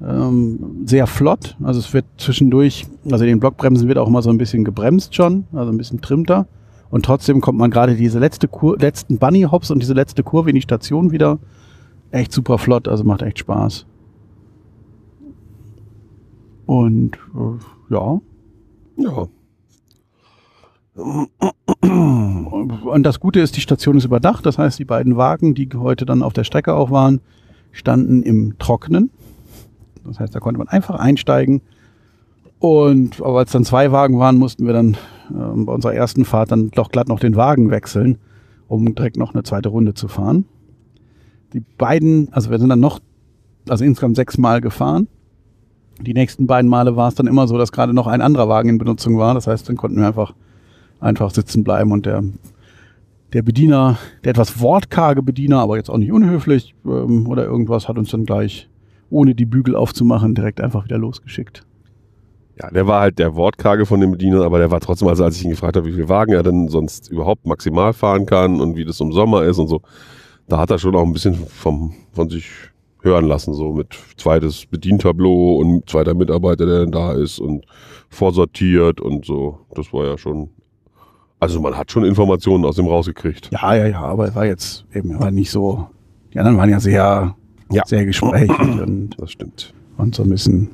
Ähm, 0.00 0.84
sehr 0.86 1.08
flott. 1.08 1.56
Also 1.62 1.80
es 1.80 1.92
wird 1.92 2.04
zwischendurch, 2.18 2.86
also 3.10 3.24
den 3.24 3.40
Blockbremsen 3.40 3.88
wird 3.88 3.98
auch 3.98 4.08
mal 4.08 4.22
so 4.22 4.30
ein 4.30 4.38
bisschen 4.38 4.64
gebremst 4.64 5.16
schon, 5.16 5.46
also 5.52 5.72
ein 5.72 5.76
bisschen 5.76 6.00
trimmter. 6.00 6.46
Und 6.90 7.04
trotzdem 7.04 7.40
kommt 7.40 7.58
man 7.58 7.70
gerade 7.70 7.96
diese 7.96 8.20
letzte 8.20 8.46
Kur 8.46 8.78
letzten 8.78 9.18
Bunny 9.18 9.42
Hops 9.42 9.72
und 9.72 9.80
diese 9.80 9.94
letzte 9.94 10.22
Kurve 10.22 10.50
in 10.50 10.54
die 10.54 10.62
Station 10.62 11.10
wieder 11.10 11.38
echt 12.12 12.32
super 12.32 12.58
flott, 12.58 12.86
also 12.86 13.02
macht 13.02 13.22
echt 13.22 13.40
Spaß. 13.40 13.86
Und 16.72 17.18
äh, 17.34 17.94
ja, 17.94 18.18
Ja. 18.96 19.28
Und 20.94 23.02
das 23.02 23.20
Gute 23.20 23.40
ist, 23.40 23.58
die 23.58 23.60
Station 23.60 23.98
ist 23.98 24.06
überdacht. 24.06 24.46
Das 24.46 24.56
heißt, 24.56 24.78
die 24.78 24.86
beiden 24.86 25.18
Wagen, 25.18 25.54
die 25.54 25.68
heute 25.74 26.06
dann 26.06 26.22
auf 26.22 26.32
der 26.32 26.44
Strecke 26.44 26.72
auch 26.72 26.90
waren, 26.90 27.20
standen 27.72 28.22
im 28.22 28.58
Trockenen. 28.58 29.10
Das 30.06 30.18
heißt, 30.18 30.34
da 30.34 30.40
konnte 30.40 30.56
man 30.56 30.68
einfach 30.68 30.94
einsteigen. 30.94 31.60
Und 32.58 33.20
aber 33.20 33.40
als 33.40 33.52
dann 33.52 33.64
zwei 33.64 33.92
Wagen 33.92 34.18
waren, 34.18 34.38
mussten 34.38 34.64
wir 34.64 34.72
dann 34.72 34.96
ähm, 35.30 35.66
bei 35.66 35.74
unserer 35.74 35.92
ersten 35.92 36.24
Fahrt 36.24 36.52
dann 36.52 36.70
doch 36.70 36.90
glatt 36.90 37.08
noch 37.08 37.20
den 37.20 37.36
Wagen 37.36 37.70
wechseln, 37.70 38.16
um 38.66 38.94
direkt 38.94 39.18
noch 39.18 39.34
eine 39.34 39.42
zweite 39.42 39.68
Runde 39.68 39.92
zu 39.92 40.08
fahren. 40.08 40.46
Die 41.52 41.60
beiden, 41.60 42.32
also 42.32 42.50
wir 42.50 42.58
sind 42.58 42.70
dann 42.70 42.80
noch, 42.80 43.00
also 43.68 43.84
insgesamt 43.84 44.16
sechs 44.16 44.38
Mal 44.38 44.62
gefahren. 44.62 45.08
Die 46.00 46.14
nächsten 46.14 46.46
beiden 46.46 46.70
Male 46.70 46.96
war 46.96 47.08
es 47.08 47.14
dann 47.14 47.26
immer 47.26 47.46
so, 47.46 47.58
dass 47.58 47.72
gerade 47.72 47.92
noch 47.94 48.06
ein 48.06 48.20
anderer 48.20 48.48
Wagen 48.48 48.68
in 48.68 48.78
Benutzung 48.78 49.18
war. 49.18 49.34
Das 49.34 49.46
heißt, 49.46 49.68
dann 49.68 49.76
konnten 49.76 49.98
wir 49.98 50.06
einfach 50.06 50.34
einfach 51.02 51.30
sitzen 51.30 51.64
bleiben 51.64 51.92
und 51.92 52.06
der, 52.06 52.22
der 53.32 53.42
Bediener, 53.42 53.98
der 54.24 54.30
etwas 54.30 54.60
wortkarge 54.60 55.22
Bediener, 55.22 55.58
aber 55.58 55.76
jetzt 55.76 55.90
auch 55.90 55.98
nicht 55.98 56.12
unhöflich 56.12 56.74
ähm, 56.86 57.26
oder 57.26 57.44
irgendwas, 57.44 57.88
hat 57.88 57.98
uns 57.98 58.10
dann 58.10 58.24
gleich, 58.24 58.68
ohne 59.10 59.34
die 59.34 59.44
Bügel 59.44 59.74
aufzumachen, 59.74 60.34
direkt 60.34 60.60
einfach 60.60 60.84
wieder 60.84 60.98
losgeschickt. 60.98 61.66
Ja, 62.60 62.70
der 62.70 62.86
war 62.86 63.00
halt 63.00 63.18
der 63.18 63.34
Wortkarge 63.34 63.86
von 63.86 64.00
den 64.00 64.12
Bedienern, 64.12 64.42
aber 64.42 64.58
der 64.58 64.70
war 64.70 64.80
trotzdem, 64.80 65.08
also 65.08 65.24
als 65.24 65.36
ich 65.36 65.44
ihn 65.44 65.50
gefragt 65.50 65.76
habe, 65.76 65.86
wie 65.86 65.92
viel 65.92 66.08
Wagen 66.08 66.32
er 66.32 66.42
denn 66.42 66.68
sonst 66.68 67.10
überhaupt 67.10 67.46
maximal 67.46 67.92
fahren 67.92 68.26
kann 68.26 68.60
und 68.60 68.76
wie 68.76 68.84
das 68.84 69.00
im 69.00 69.12
Sommer 69.12 69.42
ist 69.44 69.58
und 69.58 69.68
so, 69.68 69.80
da 70.48 70.58
hat 70.58 70.70
er 70.70 70.78
schon 70.78 70.94
auch 70.94 71.04
ein 71.04 71.12
bisschen 71.12 71.34
vom, 71.34 71.94
von 72.12 72.28
sich 72.28 72.50
hören 73.02 73.26
lassen, 73.26 73.54
so 73.54 73.72
mit 73.72 73.98
zweites 74.16 74.66
Bedientableau 74.66 75.56
und 75.56 75.88
zweiter 75.90 76.14
Mitarbeiter, 76.14 76.66
der 76.66 76.80
dann 76.80 76.92
da 76.92 77.12
ist 77.12 77.38
und 77.38 77.64
vorsortiert 78.08 79.00
und 79.00 79.24
so. 79.24 79.58
Das 79.74 79.92
war 79.92 80.04
ja 80.06 80.16
schon, 80.18 80.50
also 81.40 81.60
man 81.60 81.76
hat 81.76 81.90
schon 81.90 82.04
Informationen 82.04 82.64
aus 82.64 82.76
dem 82.76 82.86
rausgekriegt. 82.86 83.50
Ja, 83.52 83.74
ja, 83.74 83.86
ja, 83.86 84.00
aber 84.02 84.26
er 84.26 84.34
war 84.34 84.46
jetzt 84.46 84.84
eben, 84.94 85.18
war 85.18 85.30
nicht 85.30 85.50
so, 85.50 85.86
die 86.32 86.38
anderen 86.38 86.56
waren 86.58 86.70
ja 86.70 86.80
sehr, 86.80 87.34
Ja. 87.70 87.82
sehr 87.86 88.04
gesprächig 88.06 88.58
und, 88.58 89.14
Das 89.18 89.30
stimmt. 89.32 89.74
und 89.96 90.14
so 90.14 90.22
ein 90.22 90.28
bisschen 90.30 90.70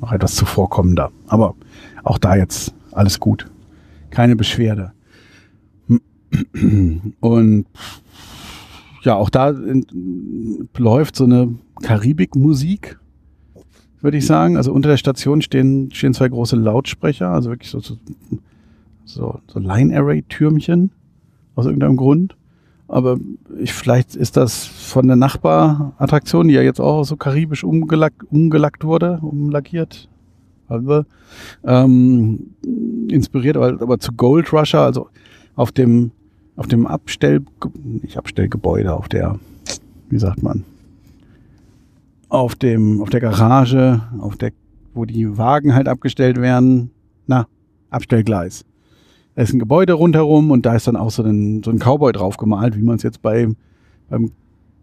noch 0.00 0.12
etwas 0.12 0.36
zuvorkommender. 0.36 1.10
Aber 1.26 1.54
auch 2.04 2.18
da 2.18 2.36
jetzt 2.36 2.72
alles 2.92 3.18
gut. 3.18 3.50
Keine 4.10 4.36
Beschwerde. 4.36 4.92
Und 7.20 7.66
ja, 9.06 9.14
auch 9.14 9.30
da 9.30 9.50
in, 9.50 10.68
läuft 10.76 11.14
so 11.14 11.24
eine 11.24 11.54
Karibik-Musik, 11.80 12.98
würde 14.00 14.16
ich 14.16 14.26
sagen. 14.26 14.56
Also 14.56 14.72
unter 14.72 14.88
der 14.88 14.96
Station 14.96 15.42
stehen, 15.42 15.92
stehen 15.92 16.12
zwei 16.12 16.28
große 16.28 16.56
Lautsprecher, 16.56 17.30
also 17.30 17.50
wirklich 17.50 17.70
so, 17.70 17.78
so, 17.78 17.96
so, 19.04 19.58
Line-Array-Türmchen 19.58 20.90
aus 21.54 21.66
irgendeinem 21.66 21.96
Grund. 21.96 22.36
Aber 22.88 23.16
ich, 23.58 23.72
vielleicht 23.72 24.16
ist 24.16 24.36
das 24.36 24.66
von 24.66 25.06
der 25.06 25.16
Nachbarattraktion, 25.16 26.48
die 26.48 26.54
ja 26.54 26.62
jetzt 26.62 26.80
auch 26.80 27.04
so 27.04 27.16
karibisch 27.16 27.62
umgelackt, 27.62 28.24
umgelackt 28.32 28.82
wurde, 28.82 29.20
umlackiert, 29.22 30.08
also, 30.66 31.04
ähm, 31.64 32.54
inspiriert, 33.08 33.56
aber, 33.56 33.80
aber 33.80 34.00
zu 34.00 34.12
Gold 34.12 34.52
Rusher, 34.52 34.80
also 34.80 35.08
auf 35.54 35.70
dem, 35.70 36.10
auf 36.56 36.66
dem 36.66 36.86
Abstell, 36.86 37.42
nicht 37.84 38.16
Abstellgebäude, 38.16 38.94
auf 38.94 39.08
der, 39.08 39.38
wie 40.08 40.18
sagt 40.18 40.42
man, 40.42 40.64
auf 42.28 42.54
dem, 42.54 43.00
auf 43.02 43.10
der 43.10 43.20
Garage, 43.20 44.00
auf 44.18 44.36
der, 44.36 44.52
wo 44.94 45.04
die 45.04 45.38
Wagen 45.38 45.74
halt 45.74 45.88
abgestellt 45.88 46.40
werden, 46.40 46.90
na, 47.26 47.46
Abstellgleis. 47.90 48.64
Da 49.34 49.42
ist 49.42 49.52
ein 49.52 49.58
Gebäude 49.58 49.92
rundherum 49.92 50.50
und 50.50 50.64
da 50.64 50.74
ist 50.74 50.86
dann 50.88 50.96
auch 50.96 51.10
so 51.10 51.22
ein, 51.22 51.62
so 51.62 51.70
ein 51.70 51.78
Cowboy 51.78 52.12
drauf 52.12 52.36
gemalt, 52.38 52.76
wie 52.76 52.82
man 52.82 52.96
es 52.96 53.02
jetzt 53.02 53.20
bei, 53.20 53.48
beim 54.08 54.32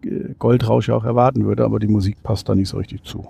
äh, 0.04 0.34
Goldrausch 0.38 0.88
ja 0.88 0.94
auch 0.94 1.04
erwarten 1.04 1.44
würde, 1.44 1.64
aber 1.64 1.80
die 1.80 1.88
Musik 1.88 2.22
passt 2.22 2.48
da 2.48 2.54
nicht 2.54 2.68
so 2.68 2.76
richtig 2.76 3.02
zu. 3.02 3.26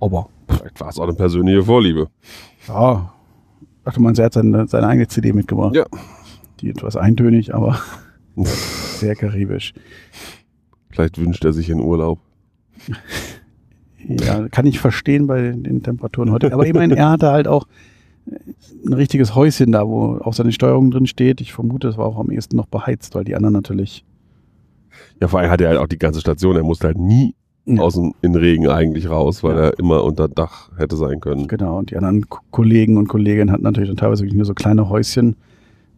Aber, 0.00 0.28
Vielleicht 0.48 0.80
war 0.80 0.88
es 0.88 0.98
auch 0.98 1.04
eine 1.04 1.14
persönliche 1.14 1.62
Vorliebe. 1.62 2.08
ja, 2.68 3.12
ach 3.84 3.92
du 3.92 4.00
meinst, 4.00 4.18
er 4.18 4.26
hat 4.26 4.32
seine, 4.32 4.66
seine 4.66 4.86
eigene 4.86 5.08
CD 5.08 5.32
mitgebracht. 5.32 5.74
Ja. 5.74 5.84
Die 6.60 6.70
etwas 6.70 6.96
eintönig, 6.96 7.54
aber 7.54 7.78
sehr 8.36 9.14
karibisch. 9.14 9.74
Vielleicht 10.90 11.18
wünscht 11.18 11.44
er 11.44 11.52
sich 11.52 11.70
einen 11.70 11.80
Urlaub. 11.80 12.18
Ja, 14.08 14.48
kann 14.48 14.66
ich 14.66 14.78
verstehen 14.78 15.26
bei 15.26 15.50
den 15.52 15.82
Temperaturen 15.82 16.30
heute. 16.30 16.52
Aber 16.52 16.66
ich 16.66 16.72
meine, 16.74 16.96
er 16.96 17.10
hatte 17.10 17.30
halt 17.30 17.48
auch 17.48 17.66
ein 18.86 18.92
richtiges 18.92 19.34
Häuschen 19.34 19.72
da, 19.72 19.86
wo 19.86 20.18
auch 20.18 20.32
seine 20.32 20.52
Steuerung 20.52 20.90
drin 20.90 21.06
steht. 21.06 21.40
Ich 21.40 21.52
vermute, 21.52 21.88
es 21.88 21.96
war 21.98 22.06
auch 22.06 22.18
am 22.18 22.30
ehesten 22.30 22.56
noch 22.56 22.66
beheizt, 22.66 23.14
weil 23.14 23.24
die 23.24 23.34
anderen 23.34 23.52
natürlich. 23.54 24.04
Ja, 25.20 25.28
vor 25.28 25.40
allem 25.40 25.50
hat 25.50 25.60
er 25.60 25.68
halt 25.70 25.78
auch 25.78 25.86
die 25.86 25.98
ganze 25.98 26.20
Station. 26.20 26.56
Er 26.56 26.62
musste 26.62 26.86
halt 26.88 26.98
nie 26.98 27.34
Ja. 27.64 27.82
aus 27.82 27.94
dem 27.94 28.14
in 28.22 28.34
Regen 28.36 28.68
eigentlich 28.68 29.08
raus, 29.10 29.42
weil 29.42 29.56
Ja. 29.56 29.62
er 29.66 29.78
immer 29.78 30.04
unter 30.04 30.28
Dach 30.28 30.70
hätte 30.76 30.96
sein 30.96 31.20
können. 31.20 31.48
Genau, 31.48 31.78
und 31.78 31.90
die 31.90 31.96
anderen 31.96 32.24
Kollegen 32.50 32.96
und 32.96 33.08
Kolleginnen 33.08 33.50
hatten 33.50 33.64
natürlich 33.64 33.88
dann 33.90 33.96
teilweise 33.96 34.22
wirklich 34.22 34.36
nur 34.36 34.46
so 34.46 34.54
kleine 34.54 34.88
Häuschen, 34.88 35.34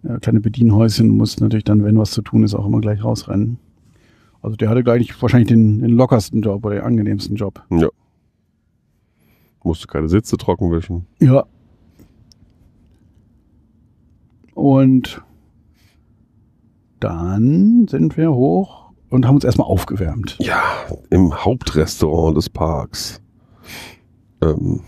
äh, 0.05 0.19
kleine 0.21 0.41
Bedienhäuschen, 0.41 1.09
mussten 1.09 1.45
natürlich 1.45 1.65
dann, 1.65 1.85
wenn 1.85 1.99
was 1.99 2.11
zu 2.11 2.23
tun 2.23 2.45
ist, 2.45 2.55
auch 2.55 2.67
immer 2.67 2.81
gleich 2.81 3.03
rausrennen. 3.03 3.59
Also 4.43 4.57
der 4.57 4.69
hatte 4.71 4.85
gleich 4.85 5.21
wahrscheinlich 5.21 5.49
den, 5.49 5.81
den 5.81 5.91
lockersten 5.91 6.43
Job 6.43 6.65
oder 6.65 6.77
den 6.77 6.85
angenehmsten 6.85 7.37
Job. 7.37 7.63
Ja. 7.71 7.89
Musste 9.65 9.87
keine 9.87 10.09
Sitze 10.09 10.37
trocken 10.37 10.71
wischen. 10.71 11.07
Ja. 11.21 11.45
Und 14.55 15.23
dann 17.01 17.87
sind 17.89 18.17
wir 18.17 18.33
hoch 18.33 18.91
und 19.11 19.27
haben 19.27 19.37
uns 19.37 19.45
erstmal 19.45 19.69
aufgewärmt. 19.69 20.37
Ja, 20.41 20.63
im 21.11 21.33
Hauptrestaurant 21.45 22.37
des 22.37 22.49
Parks. 22.49 23.21
Ähm, 24.43 24.81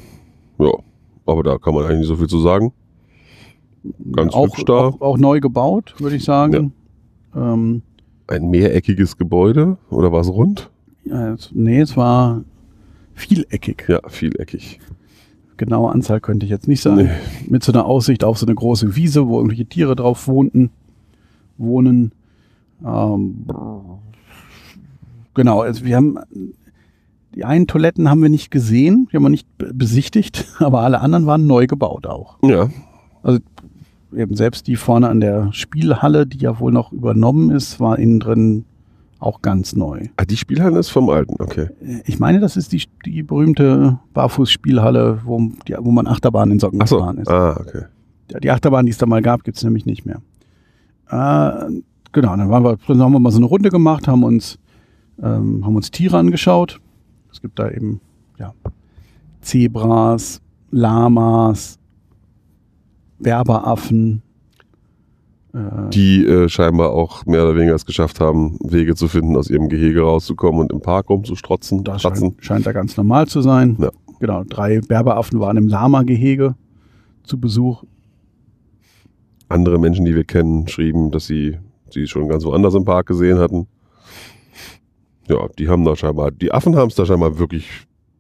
ja, 0.59 0.73
aber 1.27 1.43
da 1.43 1.59
kann 1.59 1.75
man 1.75 1.85
eigentlich 1.85 2.01
nicht 2.01 2.09
so 2.09 2.17
viel 2.17 2.29
zu 2.29 2.41
sagen. 2.41 2.73
Ganz 4.13 4.35
auch, 4.35 4.47
hübsch 4.49 4.65
da. 4.67 4.73
auch, 4.75 5.01
auch 5.01 5.19
neu 5.19 5.41
gebaut, 5.41 5.95
würde 5.99 6.17
ich 6.17 6.25
sagen. 6.25 6.73
Ähm, 7.35 7.83
Ein 8.27 8.51
mehreckiges 8.51 9.17
Gebäude 9.17 9.79
oder 9.91 10.13
war 10.13 10.21
es 10.21 10.29
rund? 10.29 10.71
ja, 11.05 11.33
es, 11.33 11.51
nee, 11.55 11.81
es 11.81 11.97
war 11.97 12.43
vieleckig. 13.15 13.85
Ja, 13.89 14.01
vieleckig. 14.09 14.79
Genaue 15.57 15.91
Anzahl 15.93 16.21
könnte 16.21 16.45
ich 16.47 16.51
jetzt 16.51 16.69
nicht 16.69 16.81
sagen. 16.83 17.05
Nee. 17.05 17.11
Mit 17.49 17.63
so 17.65 17.73
einer 17.73 17.85
Aussicht 17.87 18.25
auf 18.25 18.39
so 18.39 18.47
eine 18.47 18.55
große 18.55 18.97
Wiese, 18.97 19.27
wo 19.29 19.37
irgendwelche 19.39 19.67
Tiere 19.67 19.95
drauf 19.97 20.27
wohnten, 20.29 20.71
wohnen. 21.59 22.13
Ähm, 22.85 23.45
genau, 25.35 25.61
also 25.61 25.85
wir 25.85 25.97
haben 25.97 26.19
die 27.35 27.45
einen 27.45 27.67
Toiletten 27.69 28.09
haben 28.11 28.23
wir 28.23 28.29
nicht 28.29 28.51
gesehen, 28.51 29.07
die 29.13 29.17
haben 29.17 29.23
wir 29.23 29.29
nicht 29.31 29.47
be- 29.59 29.73
besichtigt, 29.73 30.47
aber 30.59 30.81
alle 30.81 31.01
anderen 31.01 31.27
waren 31.27 31.47
neu 31.47 31.67
gebaut 31.67 32.07
auch. 32.07 32.39
Ja, 32.43 32.69
Eben 34.17 34.35
selbst 34.35 34.67
die 34.67 34.77
vorne 34.77 35.09
an 35.09 35.21
der 35.21 35.53
Spielhalle, 35.53 36.27
die 36.27 36.39
ja 36.39 36.59
wohl 36.59 36.73
noch 36.73 36.93
übernommen 36.93 37.51
ist, 37.51 37.81
war 37.81 37.99
innen 37.99 38.21
drin 38.21 38.65
auch 39.21 39.43
ganz 39.43 39.77
neu. 39.77 40.07
ah, 40.17 40.25
die 40.25 40.37
Spielhalle 40.37 40.79
ist 40.79 40.89
vom 40.89 41.11
Alten, 41.11 41.37
okay. 41.41 41.69
Ich 42.07 42.19
meine, 42.19 42.41
das 42.41 42.57
ist 42.57 42.73
die, 42.73 42.83
die 43.05 43.23
berühmte 43.23 43.99
Barfußspielhalle, 44.15 45.21
wo, 45.25 45.51
die, 45.69 45.77
wo 45.79 45.91
man 45.91 46.07
Achterbahn 46.07 46.51
in 46.51 46.59
Socken 46.59 46.81
Achso, 46.81 46.97
gefahren 46.97 47.19
ist. 47.19 47.29
ah, 47.29 47.57
okay. 47.61 47.85
Die 48.43 48.51
Achterbahn, 48.51 48.87
die 48.87 48.93
es 48.93 48.99
da 48.99 49.07
mal 49.07 49.23
gab, 49.23 49.45
gibt 49.45 49.57
es 49.57 49.65
nämlich 49.65 49.87
nicht 49.87 50.07
mehr. 50.07 50.23
Äh, 51.11 51.81
genau, 52.13 52.37
dann, 52.37 52.49
wir, 52.49 52.79
dann 52.87 53.03
haben 53.03 53.13
wir 53.13 53.19
mal 53.19 53.31
so 53.31 53.39
eine 53.39 53.47
Runde 53.47 53.71
gemacht, 53.71 54.07
haben 54.09 54.23
uns, 54.23 54.59
ähm, 55.21 55.67
haben 55.67 55.77
uns 55.77 55.91
Tiere 55.91 56.17
angeschaut. 56.17 56.81
Es 57.33 57.41
gibt 57.41 57.59
da 57.59 57.69
eben 57.69 58.01
ja, 58.39 58.55
Zebras, 59.41 60.41
Lamas, 60.71 61.80
Berberaffen. 63.21 64.23
Äh, 65.53 65.91
Die 65.91 66.25
äh, 66.25 66.49
scheinbar 66.49 66.91
auch 66.91 67.27
mehr 67.27 67.45
oder 67.45 67.57
weniger 67.57 67.75
es 67.75 67.87
geschafft 67.87 68.21
haben, 68.21 68.59
Wege 68.63 68.95
zu 68.95 69.09
finden, 69.09 69.37
aus 69.37 69.51
ihrem 69.51 69.69
Gehege 69.69 70.03
rauszukommen 70.03 70.61
und 70.61 70.73
im 70.73 70.81
Park 70.81 71.11
rumzustrotzen. 71.11 71.85
das 71.85 72.03
scheint, 72.03 72.35
scheint 72.41 72.67
da 72.67 72.73
ganz 72.73 72.97
normal 72.97 73.27
zu 73.27 73.41
sein. 73.41 73.77
Ja. 73.81 73.91
Genau, 74.21 74.45
drei 74.45 74.81
Berberaffen 74.81 75.41
waren 75.41 75.57
im 75.57 75.69
Lama-Gehege 75.69 76.55
zu 77.25 77.41
Besuch. 77.41 77.85
Andere 79.49 79.79
Menschen, 79.79 80.05
die 80.05 80.15
wir 80.15 80.25
kennen, 80.25 80.69
schrieben, 80.69 81.11
dass 81.11 81.27
sie 81.27 81.59
sie 81.93 82.07
schon 82.07 82.29
ganz 82.29 82.45
woanders 82.45 82.75
im 82.75 82.85
Park 82.85 83.07
gesehen 83.07 83.39
hatten. 83.39 83.67
Ja, 85.29 85.49
die 85.59 85.69
haben 85.69 85.85
da 85.85 85.97
scheinbar, 85.97 86.31
die 86.31 86.53
Affen 86.53 86.77
haben 86.77 86.89
es 86.89 86.95
da 86.95 87.07
scheinbar 87.07 87.39
wirklich 87.39 87.69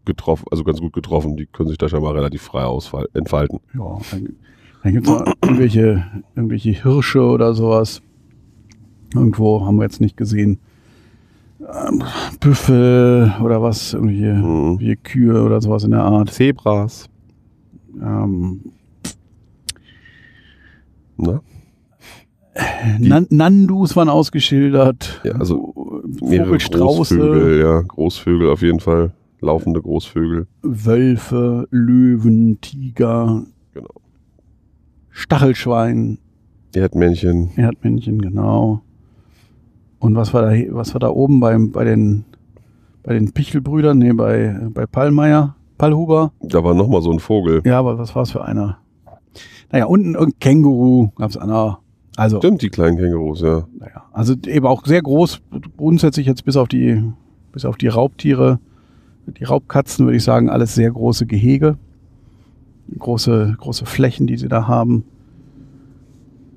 getroffen, 0.04 0.46
also 0.50 0.64
ganz 0.64 0.80
gut 0.80 0.92
getroffen. 0.92 1.36
Die 1.36 1.46
können 1.46 1.68
sich 1.68 1.78
da 1.78 1.88
scheinbar 1.88 2.14
relativ 2.14 2.42
frei 2.42 2.66
entfalten. 3.14 3.60
Ja, 3.74 3.98
dann, 4.82 4.92
gibt 4.92 5.06
es 5.06 5.12
noch 5.12 5.24
irgendwelche, 5.42 6.04
irgendwelche 6.34 6.70
Hirsche 6.70 7.22
oder 7.22 7.54
sowas. 7.54 8.02
Irgendwo 9.14 9.64
haben 9.66 9.76
wir 9.76 9.82
jetzt 9.84 10.00
nicht 10.00 10.16
gesehen. 10.16 10.58
Ähm, 11.60 12.02
Büffel 12.40 13.32
oder 13.42 13.60
was, 13.62 13.92
irgendwelche, 13.94 14.34
Mhm. 14.34 14.44
irgendwelche 14.78 14.96
Kühe 14.96 15.42
oder 15.42 15.60
sowas 15.60 15.84
in 15.84 15.90
der 15.90 16.02
Art. 16.02 16.30
Zebras. 16.32 17.08
Ähm, 18.00 18.60
Na? 21.16 21.40
Nan 22.98 23.26
Nandus 23.30 23.94
waren 23.96 24.08
ausgeschildert. 24.08 25.20
Ja, 25.24 25.32
also 25.32 25.74
Vogelstrauße, 26.18 27.16
Großvögel, 27.18 27.60
ja, 27.60 27.80
Großvögel 27.82 28.50
auf 28.50 28.62
jeden 28.62 28.80
Fall. 28.80 29.12
Laufende 29.40 29.80
Großvögel. 29.80 30.46
Wölfe, 30.62 31.66
Löwen, 31.70 32.60
Tiger, 32.60 33.44
Genau. 33.72 33.88
Stachelschwein, 35.20 36.18
Erdmännchen. 36.74 37.50
Erdmännchen, 37.56 38.22
genau. 38.22 38.80
Und 39.98 40.16
was 40.16 40.33
war 40.33 40.42
da, 40.42 40.52
was 40.70 40.94
war 40.94 40.98
da 40.98 41.11
oben 41.11 41.40
beim, 41.40 41.72
bei 41.72 41.85
den, 41.85 42.24
bei 43.02 43.12
den 43.12 43.30
Pichelbrüdern? 43.33 43.98
Nee, 43.98 44.12
bei, 44.14 44.59
bei 44.72 44.87
Pallmeier, 44.87 45.56
Pallhuber. 45.76 46.33
Da 46.40 46.64
war 46.64 46.74
nochmal 46.74 47.02
so 47.02 47.12
ein 47.12 47.18
Vogel. 47.18 47.61
Ja, 47.66 47.78
aber 47.78 47.98
was 47.98 48.14
war 48.14 48.22
es 48.22 48.30
für 48.30 48.42
einer? 48.42 48.78
Naja, 49.70 49.85
unten 49.85 50.14
irgendein 50.14 50.38
Känguru 50.40 51.11
gab 51.16 51.30
es 51.30 51.37
einer. 51.37 51.80
Also, 52.16 52.38
Stimmt, 52.38 52.62
die 52.62 52.70
kleinen 52.70 52.96
Kängurus, 52.96 53.42
ja. 53.42 53.66
naja, 53.78 54.04
also 54.12 54.35
eben 54.46 54.66
auch 54.66 54.85
sehr 54.85 55.00
groß, 55.00 55.42
grundsätzlich 55.76 56.26
jetzt 56.26 56.44
bis 56.44 56.56
auf 56.56 56.68
die, 56.68 57.02
bis 57.52 57.64
auf 57.64 57.76
die 57.76 57.88
Raubtiere, 57.88 58.59
die 59.26 59.44
Raubkatzen 59.44 60.06
würde 60.06 60.16
ich 60.16 60.24
sagen, 60.24 60.50
alles 60.50 60.74
sehr 60.74 60.90
große 60.90 61.26
Gehege. 61.26 61.78
Große, 62.98 63.57
große 63.59 63.87
Flächen, 63.87 64.26
die 64.26 64.37
sie 64.37 64.48
da 64.48 64.66
haben. 64.66 65.05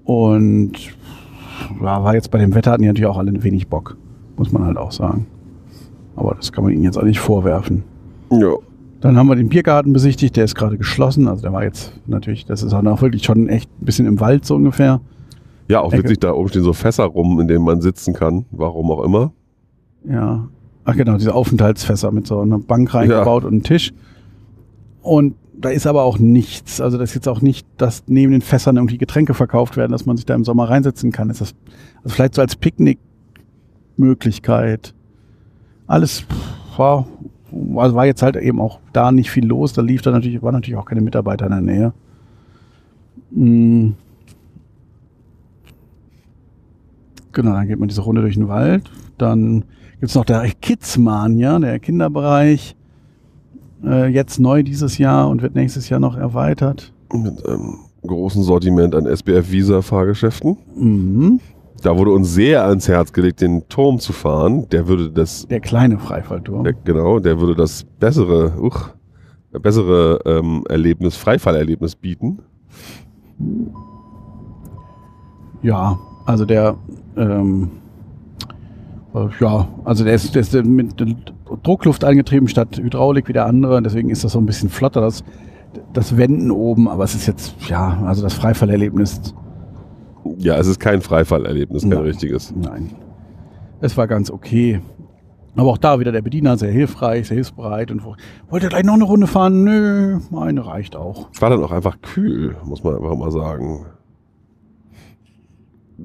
Und 0.03 0.73
ja, 1.81 2.03
war 2.03 2.13
jetzt 2.15 2.31
bei 2.31 2.39
dem 2.39 2.53
Wetter 2.55 2.71
hatten 2.71 2.81
die 2.81 2.87
natürlich 2.87 3.09
auch 3.09 3.17
alle 3.17 3.43
wenig 3.43 3.67
Bock, 3.67 3.97
muss 4.37 4.51
man 4.51 4.65
halt 4.65 4.77
auch 4.77 4.91
sagen. 4.91 5.27
Aber 6.15 6.35
das 6.35 6.51
kann 6.51 6.63
man 6.63 6.73
ihnen 6.73 6.83
jetzt 6.83 6.97
auch 6.97 7.03
nicht 7.03 7.19
vorwerfen. 7.19 7.83
Ja. 8.31 8.53
Dann 9.01 9.17
haben 9.17 9.27
wir 9.27 9.35
den 9.35 9.49
Biergarten 9.49 9.91
besichtigt, 9.91 10.35
der 10.37 10.45
ist 10.45 10.55
gerade 10.55 10.77
geschlossen. 10.77 11.27
Also 11.27 11.41
der 11.41 11.53
war 11.53 11.63
jetzt 11.63 11.93
natürlich, 12.07 12.45
das 12.45 12.63
ist 12.63 12.73
auch 12.73 12.81
noch 12.81 13.01
wirklich 13.01 13.23
schon 13.23 13.49
echt 13.49 13.69
ein 13.81 13.85
bisschen 13.85 14.05
im 14.05 14.19
Wald 14.19 14.45
so 14.45 14.55
ungefähr. 14.55 15.01
Ja, 15.67 15.81
auch 15.81 15.91
Ecke. 15.91 16.03
witzig, 16.03 16.19
da 16.19 16.33
oben 16.33 16.49
stehen 16.49 16.63
so 16.63 16.73
Fässer 16.73 17.05
rum, 17.05 17.39
in 17.39 17.47
denen 17.47 17.65
man 17.65 17.81
sitzen 17.81 18.13
kann. 18.13 18.45
Warum 18.51 18.91
auch 18.91 19.03
immer. 19.03 19.31
Ja. 20.05 20.47
Ach 20.85 20.95
genau, 20.95 21.17
diese 21.17 21.33
Aufenthaltsfässer 21.33 22.11
mit 22.11 22.27
so 22.27 22.39
einer 22.39 22.59
Bank 22.59 22.93
reingebaut 22.93 23.43
und 23.43 23.51
einem 23.51 23.63
Tisch. 23.63 23.93
Und 25.01 25.35
da 25.63 25.69
ist 25.69 25.87
aber 25.87 26.03
auch 26.03 26.19
nichts. 26.19 26.81
Also 26.81 26.97
das 26.97 27.11
ist 27.11 27.15
jetzt 27.15 27.29
auch 27.29 27.39
nicht, 27.41 27.65
dass 27.77 28.03
neben 28.07 28.33
den 28.33 28.41
Fässern 28.41 28.75
irgendwie 28.75 28.97
Getränke 28.97 29.33
verkauft 29.33 29.77
werden, 29.77 29.93
dass 29.93 30.05
man 30.05 30.17
sich 30.17 30.25
da 30.25 30.35
im 30.35 30.43
Sommer 30.43 30.69
reinsetzen 30.69 31.13
kann. 31.13 31.29
Ist 31.29 31.39
das, 31.39 31.55
also 32.03 32.15
vielleicht 32.15 32.35
so 32.35 32.41
als 32.41 32.57
Picknickmöglichkeit. 32.57 34.93
Alles 35.87 36.25
war, 36.75 37.07
also 37.75 37.95
war 37.95 38.05
jetzt 38.05 38.21
halt 38.21 38.35
eben 38.35 38.59
auch 38.59 38.81
da 38.91 39.13
nicht 39.13 39.31
viel 39.31 39.45
los. 39.45 39.71
Da 39.71 39.81
lief 39.81 40.01
da 40.01 40.11
natürlich, 40.11 40.41
waren 40.41 40.53
natürlich 40.53 40.77
auch 40.77 40.85
keine 40.85 40.99
Mitarbeiter 40.99 41.45
in 41.45 41.51
der 41.51 41.61
Nähe. 41.61 41.93
Mm. 43.31 43.91
Genau, 47.31 47.53
dann 47.53 47.69
geht 47.69 47.79
man 47.79 47.87
diese 47.87 48.01
Runde 48.01 48.19
durch 48.21 48.35
den 48.35 48.49
Wald. 48.49 48.91
Dann 49.17 49.63
gibt's 50.01 50.15
noch 50.15 50.25
der 50.25 50.45
Kidsmania, 50.61 51.57
der 51.57 51.79
Kinderbereich. 51.79 52.75
Äh, 53.83 54.07
jetzt 54.07 54.39
neu 54.39 54.63
dieses 54.63 54.97
Jahr 54.97 55.29
und 55.29 55.41
wird 55.41 55.55
nächstes 55.55 55.89
Jahr 55.89 55.99
noch 55.99 56.15
erweitert. 56.17 56.93
Mit 57.13 57.45
einem 57.45 57.79
großen 58.05 58.43
Sortiment 58.43 58.95
an 58.95 59.05
SBF 59.05 59.51
Visa 59.51 59.81
Fahrgeschäften. 59.81 60.57
Mhm. 60.75 61.39
Da 61.81 61.97
wurde 61.97 62.11
uns 62.11 62.33
sehr 62.33 62.65
ans 62.65 62.87
Herz 62.87 63.11
gelegt, 63.11 63.41
den 63.41 63.67
Turm 63.67 63.99
zu 63.99 64.13
fahren. 64.13 64.67
Der 64.71 64.87
würde 64.87 65.11
das, 65.11 65.45
Der 65.47 65.59
kleine 65.59 65.99
Freifallturm. 65.99 66.63
der, 66.63 66.73
genau, 66.73 67.19
der 67.19 67.39
würde 67.39 67.55
das 67.55 67.83
bessere, 67.99 68.53
uch, 68.61 68.89
bessere 69.51 70.19
ähm, 70.25 70.63
Erlebnis, 70.69 71.17
Freifallerlebnis 71.17 71.95
bieten. 71.95 72.39
Ja, 75.61 75.99
also 76.25 76.45
der, 76.45 76.75
ähm, 77.17 77.63
äh, 77.63 77.82
ja, 79.39 79.67
also 79.83 80.03
der 80.03 80.15
ist, 80.15 80.33
der 80.33 80.41
ist 80.41 80.53
mit 80.65 80.95
Druckluft 81.63 82.03
angetrieben 82.03 82.47
statt 82.47 82.77
Hydraulik 82.77 83.27
wie 83.27 83.33
der 83.33 83.45
andere. 83.45 83.81
Deswegen 83.81 84.09
ist 84.09 84.23
das 84.23 84.31
so 84.33 84.39
ein 84.39 84.45
bisschen 84.45 84.69
flotter, 84.69 85.01
das, 85.01 85.23
das 85.93 86.17
Wenden 86.17 86.49
oben. 86.51 86.87
Aber 86.89 87.03
es 87.03 87.13
ist 87.13 87.27
jetzt, 87.27 87.55
ja, 87.69 88.01
also 88.05 88.23
das 88.23 88.33
Freifallerlebnis, 88.33 89.21
Ja, 90.37 90.57
es 90.57 90.67
ist 90.67 90.79
kein 90.79 91.01
Freifallerlebnis, 91.01 91.83
kein 91.83 91.91
Nein. 91.91 91.99
richtiges. 91.99 92.53
nein. 92.55 92.91
Es 93.81 93.97
war 93.97 94.07
ganz 94.07 94.31
okay. 94.31 94.81
Aber 95.55 95.69
auch 95.69 95.77
da 95.77 95.99
wieder 95.99 96.11
der 96.11 96.23
Bediener 96.23 96.57
sehr 96.57 96.71
hilfreich, 96.71 97.27
sehr 97.27 97.35
hilfsbereit 97.35 97.91
und 97.91 98.03
wo- 98.03 98.15
wollt 98.49 98.63
ihr 98.63 98.69
gleich 98.69 98.83
noch 98.85 98.95
eine 98.95 99.03
Runde 99.03 99.27
fahren? 99.27 99.63
Nö, 99.63 100.19
meine 100.31 100.65
reicht 100.65 100.95
auch. 100.95 101.29
Es 101.31 101.41
war 101.43 101.51
dann 101.51 101.63
auch 101.63 101.69
einfach 101.71 102.01
kühl, 102.01 102.55
muss 102.65 102.83
man 102.83 102.95
einfach 102.95 103.15
mal 103.15 103.29
sagen. 103.29 103.85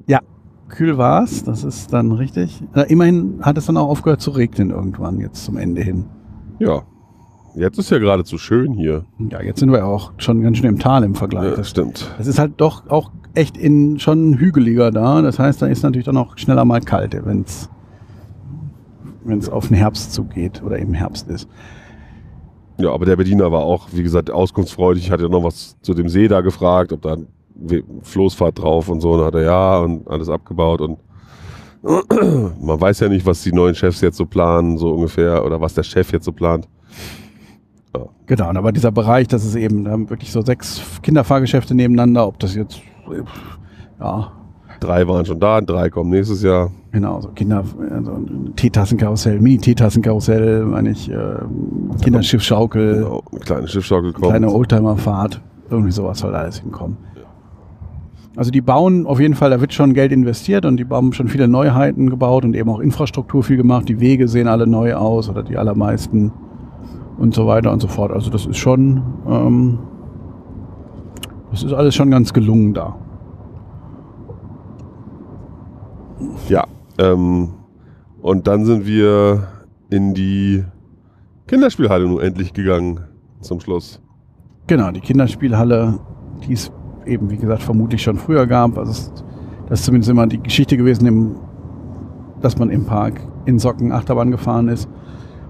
Ja, 0.07 0.21
kühl 0.69 0.99
war's, 0.99 1.45
das 1.45 1.65
ist 1.65 1.93
dann 1.93 2.13
richtig. 2.13 2.63
Immerhin 2.89 3.39
hat 3.43 3.59
es 3.59 3.67
dann 3.67 3.77
auch 3.77 3.89
aufgehört 3.89 4.21
zu 4.21 4.31
regnen 4.31 4.71
irgendwann, 4.71 5.21
jetzt 5.21 5.45
zum 5.45 5.57
Ende 5.57 5.83
hin. 5.83 6.07
Ja. 6.59 6.83
Jetzt 7.55 7.79
ist 7.79 7.91
ja 7.91 7.99
geradezu 7.99 8.39
schön 8.39 8.75
hier. 8.75 9.05
Ja, 9.31 9.43
jetzt 9.43 9.59
sind 9.61 9.73
wir 9.73 9.85
auch 9.85 10.13
schon 10.19 10.43
ganz 10.43 10.59
schön 10.59 10.69
im 10.69 10.79
Tal 10.79 11.03
im 11.03 11.15
Vergleich. 11.15 11.51
Ja, 11.51 11.57
Das, 11.57 11.71
stimmt. 11.71 12.15
das 12.19 12.27
ist 12.27 12.39
halt 12.39 12.53
doch 12.59 12.89
auch 12.89 13.11
echt 13.35 13.57
in 13.57 13.99
schon 13.99 14.35
hügeliger 14.35 14.91
da. 14.93 15.23
Das 15.23 15.39
heißt, 15.39 15.61
da 15.63 15.67
ist 15.67 15.83
natürlich 15.83 16.05
dann 16.07 16.17
auch 16.17 16.39
schneller 16.39 16.65
mal 16.65 16.81
kalt, 16.81 17.17
wenn's 17.25 17.69
wenn's 19.25 19.49
auf 19.49 19.69
den 19.69 19.77
Herbst 19.77 20.13
zugeht 20.13 20.63
oder 20.63 20.79
im 20.79 20.95
Herbst 20.95 21.29
ist. 21.29 21.49
Ja, 22.79 22.93
aber 22.93 23.05
der 23.07 23.17
Bediener 23.17 23.51
war 23.51 23.63
auch, 23.63 23.89
wie 23.93 24.03
gesagt, 24.03 24.31
auskunftsfreudig. 24.31 25.05
Ich 25.05 25.11
hatte 25.11 25.25
ja 25.25 25.29
noch 25.29 25.43
was 25.43 25.77
zu 25.83 25.95
dem 25.95 26.09
See 26.09 26.29
da 26.29 26.41
gefragt, 26.43 26.93
ob 26.93 27.03
da 27.03 27.15
ein 27.15 27.27
Floßfahrt 28.03 28.61
drauf 28.61 28.89
und 28.89 29.01
so. 29.01 29.13
Und 29.13 29.19
dann 29.19 29.27
hat 29.29 29.35
er 29.35 29.43
ja 29.43 29.79
und 29.79 30.09
alles 30.09 30.29
abgebaut. 30.29 30.81
Und 30.81 30.99
man 32.61 32.81
weiß 32.81 33.01
ja 33.01 33.09
nicht, 33.09 33.27
was 33.27 33.43
die 33.43 33.53
neuen 33.53 33.75
Chefs 33.75 34.01
jetzt 34.01 34.17
so 34.17 34.27
planen, 34.27 34.79
so 34.79 34.93
ungefähr, 34.93 35.45
oder 35.45 35.61
was 35.61 35.75
der 35.75 35.83
Chef 35.83 36.13
jetzt 36.13 36.25
so 36.25 36.33
plant. 36.33 36.69
Genau, 38.27 38.51
und 38.51 38.57
aber 38.57 38.73
dieser 38.73 38.93
Bereich, 38.93 39.27
das 39.27 39.45
ist 39.45 39.55
eben 39.57 39.85
da 39.85 39.93
haben 39.93 40.11
wirklich 40.11 40.31
so 40.31 40.43
sechs 40.43 40.83
Kinderfahrgeschäfte 41.03 41.75
nebeneinander, 41.75 42.29
ob 42.29 42.39
das 42.39 42.55
jetzt 42.55 42.81
ja, 43.99 44.33
Drei 44.81 45.09
waren 45.09 45.25
schon 45.27 45.41
da, 45.41 45.61
drei 45.61 45.91
kommen 45.91 46.11
nächstes 46.11 46.43
Jahr. 46.43 46.71
Genau, 46.93 47.21
so 47.21 47.29
Kinder, 47.31 47.65
also 47.91 48.21
Teetassenkarussell, 48.55 49.41
Mini-Teetassenkarussell, 49.41 50.65
meine 50.65 50.91
ich, 50.91 51.11
äh, 51.11 51.17
Kinderschiffschaukel, 52.03 52.95
Genau, 53.03 53.23
eine 53.33 53.41
kleine 53.41 53.69
Schiffschaukel 53.69 54.13
kommt. 54.13 54.29
kleine 54.29 54.51
Oldtimerfahrt, 54.51 55.41
irgendwie 55.69 55.91
sowas 55.91 56.21
soll 56.21 56.33
da 56.33 56.39
alles 56.39 56.61
hinkommen. 56.61 56.97
Also 58.39 58.53
die 58.53 58.61
bauen 58.61 59.05
auf 59.05 59.19
jeden 59.19 59.35
Fall, 59.35 59.51
da 59.51 59.61
wird 59.61 59.73
schon 59.73 59.95
Geld 59.95 60.13
investiert 60.13 60.65
und 60.65 60.77
die 60.77 60.87
haben 60.89 61.13
schon 61.13 61.27
viele 61.27 61.49
Neuheiten 61.49 62.09
gebaut 62.09 62.45
und 62.45 62.55
eben 62.55 62.71
auch 62.71 62.79
Infrastruktur 62.79 63.43
viel 63.43 63.57
gemacht. 63.57 63.89
Die 63.89 63.99
Wege 63.99 64.29
sehen 64.29 64.47
alle 64.47 64.69
neu 64.69 64.95
aus 64.95 65.29
oder 65.29 65.43
die 65.43 65.57
allermeisten 65.57 66.31
und 67.19 67.35
so 67.35 67.49
weiter 67.49 67.73
und 67.73 67.81
so 67.81 67.89
fort. 67.89 68.13
Also 68.13 68.31
das 68.31 68.47
ist 68.47 68.59
schon, 68.59 69.03
ähm, 69.29 69.81
das 71.51 71.65
ist 71.65 71.73
alles 71.73 71.97
schon 71.97 72.13
ganz 72.13 72.33
gelungen 72.33 72.75
da. 72.75 72.95
Ja. 76.49 76.65
Ähm, 77.01 77.49
und 78.23 78.47
dann 78.47 78.65
sind 78.65 78.87
wir 78.87 79.49
in 79.91 80.15
die 80.15 80.63
Kinderspielhalle 81.49 82.07
nun 82.07 82.21
endlich 82.21 82.53
gegangen 82.53 83.01
zum 83.41 83.59
Schluss. 83.59 84.01
Genau, 84.69 84.93
die 84.93 85.01
Kinderspielhalle, 85.01 85.99
die 86.47 86.53
es 86.53 86.71
eben, 87.09 87.31
wie 87.31 87.37
gesagt, 87.37 87.63
vermutlich 87.63 88.03
schon 88.03 88.17
früher 88.17 88.47
gab. 88.47 88.79
Also 88.79 89.11
das 89.69 89.81
ist 89.81 89.85
zumindest 89.85 90.11
immer 90.11 90.27
die 90.27 90.43
Geschichte 90.43 90.77
gewesen, 90.77 91.07
im, 91.07 91.37
dass 92.41 92.59
man 92.59 92.71
im 92.71 92.85
Park 92.85 93.21
in 93.45 93.59
Socken 93.59 93.93
Achterbahn 93.93 94.31
gefahren 94.31 94.69
ist. 94.69 94.89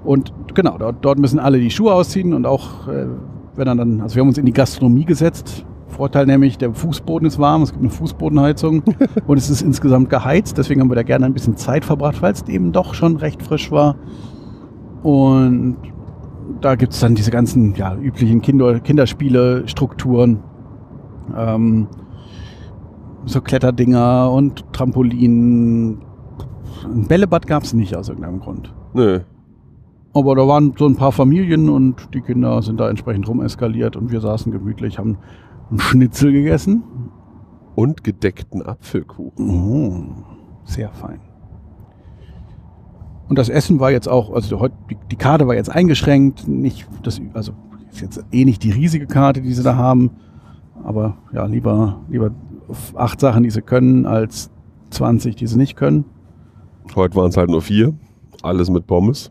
Und 0.05 0.33
genau, 0.55 0.79
dort, 0.79 1.05
dort 1.05 1.19
müssen 1.19 1.39
alle 1.39 1.59
die 1.59 1.71
Schuhe 1.71 1.93
ausziehen 1.93 2.33
und 2.33 2.47
auch, 2.47 2.89
äh, 2.89 3.07
wenn 3.57 3.67
dann, 3.67 4.01
also 4.01 4.17
wir 4.17 4.21
haben 4.21 4.29
uns 4.29 4.39
in 4.39 4.47
die 4.47 4.53
Gastronomie 4.53 5.05
gesetzt. 5.05 5.65
Vorteil 5.89 6.27
nämlich, 6.27 6.59
der 6.59 6.73
Fußboden 6.73 7.27
ist 7.27 7.39
warm, 7.39 7.63
es 7.63 7.73
gibt 7.73 7.83
eine 7.83 7.91
Fußbodenheizung 7.91 8.83
und 9.27 9.37
es 9.37 9.51
ist 9.51 9.63
insgesamt 9.63 10.11
geheizt. 10.11 10.59
Deswegen 10.59 10.81
haben 10.81 10.91
wir 10.91 10.95
da 10.95 11.03
gerne 11.03 11.27
ein 11.27 11.35
bisschen 11.35 11.57
Zeit 11.57 11.85
verbracht, 11.85 12.23
weil 12.23 12.33
es 12.33 12.47
eben 12.49 12.73
doch 12.73 12.95
schon 12.95 13.17
recht 13.17 13.43
frisch 13.43 13.71
war. 13.71 13.97
Und 15.03 15.77
da 16.61 16.75
gibt 16.75 16.93
es 16.93 17.01
dann 17.01 17.15
diese 17.15 17.31
ganzen 17.31 17.75
ja, 17.75 17.97
üblichen 17.97 18.43
Kinder, 18.43 18.81
Kinderspiele, 18.81 19.67
Strukturen, 19.67 20.41
ähm, 21.37 21.89
so 23.25 23.41
Kletterdinger 23.41 24.31
und 24.31 24.73
Trampolin. 24.73 26.01
Ein 26.85 27.07
Bällebad 27.09 27.47
gab 27.47 27.65
es 27.65 27.75
nicht 27.75 27.97
aus 27.97 28.09
irgendeinem 28.09 28.41
Grund. 28.41 28.73
Nö. 28.95 29.21
Aber 30.15 30.35
da 30.35 30.49
waren 30.49 30.75
so 30.77 30.87
ein 30.87 30.97
paar 30.97 31.13
Familien 31.13 31.69
und 31.69 32.15
die 32.15 32.21
Kinder 32.21 32.63
sind 32.63 32.81
da 32.81 32.89
entsprechend 32.89 33.29
rumeskaliert 33.29 33.97
und 33.97 34.11
wir 34.11 34.21
saßen 34.21 34.51
gemütlich, 34.51 34.99
haben 34.99 35.19
einen 35.71 35.81
Schnitzel 35.81 36.33
gegessen. 36.33 36.83
Und 37.75 38.03
gedeckten 38.03 38.63
Apfelkuchen. 38.63 39.49
Oh, 39.49 40.03
sehr 40.65 40.91
fein. 40.91 41.21
Und 43.29 43.39
das 43.39 43.49
Essen 43.49 43.79
war 43.79 43.91
jetzt 43.91 44.09
auch, 44.09 44.33
also 44.33 44.59
heute, 44.59 44.75
die, 44.91 44.97
die 45.11 45.17
Karte 45.17 45.47
war 45.47 45.55
jetzt 45.55 45.71
eingeschränkt, 45.71 46.49
nicht 46.49 46.89
das, 47.03 47.21
also 47.35 47.53
ist 47.91 48.01
jetzt 48.01 48.25
eh 48.33 48.45
nicht 48.45 48.63
die 48.65 48.71
riesige 48.71 49.07
Karte, 49.07 49.43
die 49.43 49.53
sie 49.53 49.63
da 49.63 49.77
haben, 49.77 50.11
aber 50.85 51.17
ja, 51.33 51.47
lieber, 51.47 52.01
lieber 52.09 52.31
acht 52.95 53.21
Sachen, 53.21 53.43
die 53.43 53.51
sie 53.51 53.63
können, 53.63 54.07
als 54.07 54.51
20, 54.91 55.37
die 55.37 55.47
sie 55.47 55.59
nicht 55.59 55.77
können. 55.77 56.05
Heute 56.95 57.17
waren 57.17 57.31
es 57.31 57.37
halt 57.37 57.51
nur 57.51 57.63
vier. 57.63 57.95
Alles 58.43 58.71
mit 58.71 58.87
Pommes. 58.87 59.31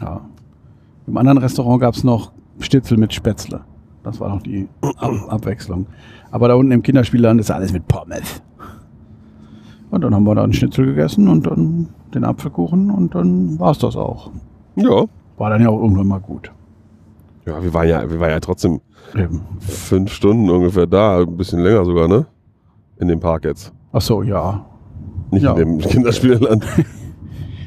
Ja. 0.00 0.20
Im 1.06 1.16
anderen 1.16 1.38
Restaurant 1.38 1.80
gab 1.80 1.94
es 1.94 2.04
noch 2.04 2.32
Schnitzel 2.58 2.98
mit 2.98 3.12
Spätzle. 3.12 3.60
Das 4.02 4.20
war 4.20 4.28
noch 4.28 4.42
die 4.42 4.68
Ab 4.80 5.12
Abwechslung. 5.28 5.86
Aber 6.30 6.48
da 6.48 6.54
unten 6.54 6.72
im 6.72 6.82
Kinderspielland 6.82 7.40
ist 7.40 7.50
alles 7.50 7.72
mit 7.72 7.86
Pommes. 7.88 8.42
Und 9.90 10.02
dann 10.02 10.14
haben 10.14 10.24
wir 10.24 10.34
da 10.34 10.42
einen 10.42 10.52
Schnitzel 10.52 10.86
gegessen 10.86 11.28
und 11.28 11.46
dann 11.46 11.88
den 12.14 12.24
Apfelkuchen 12.24 12.90
und 12.90 13.14
dann 13.14 13.58
war 13.58 13.70
es 13.70 13.78
das 13.78 13.96
auch. 13.96 14.30
Ja. 14.76 15.04
War 15.36 15.50
dann 15.50 15.62
ja 15.62 15.68
auch 15.68 15.80
irgendwann 15.80 16.08
mal 16.08 16.20
gut. 16.20 16.50
Ja, 17.46 17.62
wir 17.62 17.74
waren 17.74 17.88
ja, 17.88 18.10
wir 18.10 18.18
waren 18.20 18.30
ja 18.30 18.40
trotzdem 18.40 18.80
fünf 19.60 20.12
Stunden 20.12 20.48
ungefähr 20.50 20.86
da, 20.86 21.20
ein 21.20 21.36
bisschen 21.36 21.60
länger 21.60 21.84
sogar, 21.84 22.08
ne? 22.08 22.26
In 22.98 23.08
dem 23.08 23.20
Park 23.20 23.44
jetzt. 23.44 23.72
Ach 23.92 24.00
so, 24.00 24.22
ja. 24.22 24.64
Nicht 25.30 25.42
Ja. 25.42 25.52
in 25.52 25.58
dem 25.58 25.78
Kinderspielland. 25.78 26.64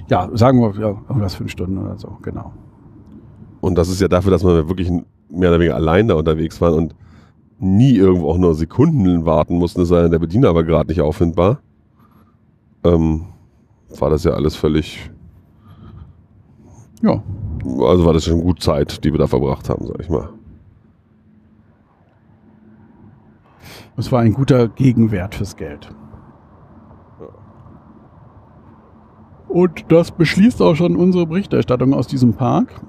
Ja, 0.09 0.29
sagen 0.35 0.61
wir 0.61 0.71
ja, 0.79 0.87
irgendwas 1.09 1.35
fünf 1.35 1.51
Stunden 1.51 1.77
oder 1.79 1.97
so, 1.97 2.17
genau. 2.21 2.53
Und 3.59 3.77
das 3.77 3.89
ist 3.89 3.99
ja 3.99 4.07
dafür, 4.07 4.31
dass 4.31 4.41
wir 4.41 4.69
wirklich 4.69 4.89
mehr 4.89 5.49
oder 5.49 5.59
weniger 5.59 5.75
allein 5.75 6.07
da 6.07 6.13
unterwegs 6.15 6.61
waren 6.61 6.75
und 6.75 6.95
nie 7.59 7.91
irgendwo 7.93 8.29
auch 8.29 8.37
nur 8.37 8.55
Sekunden 8.55 9.25
warten 9.25 9.57
mussten, 9.57 9.81
es 9.81 9.89
sei 9.89 10.03
denn, 10.03 10.11
der 10.11 10.19
Bediener 10.19 10.55
war 10.55 10.63
gerade 10.63 10.87
nicht 10.87 11.01
auffindbar. 11.01 11.59
Ähm, 12.85 13.25
war 13.99 14.09
das 14.09 14.23
ja 14.23 14.31
alles 14.31 14.55
völlig, 14.55 15.11
Ja, 17.01 17.21
also 17.79 18.05
war 18.05 18.13
das 18.13 18.25
schon 18.25 18.41
gut 18.41 18.61
Zeit, 18.61 19.03
die 19.03 19.11
wir 19.11 19.19
da 19.19 19.27
verbracht 19.27 19.69
haben, 19.69 19.85
sag 19.87 19.99
ich 19.99 20.09
mal. 20.09 20.29
es 23.97 24.11
war 24.11 24.21
ein 24.21 24.33
guter 24.33 24.67
Gegenwert 24.67 25.35
fürs 25.35 25.55
Geld. 25.57 25.89
Und 29.49 29.85
das 29.91 30.11
beschließt 30.11 30.61
auch 30.61 30.75
schon 30.75 30.95
unsere 30.95 31.25
Berichterstattung 31.25 31.93
aus 31.93 32.05
diesem 32.05 32.33
Park. 32.33 32.81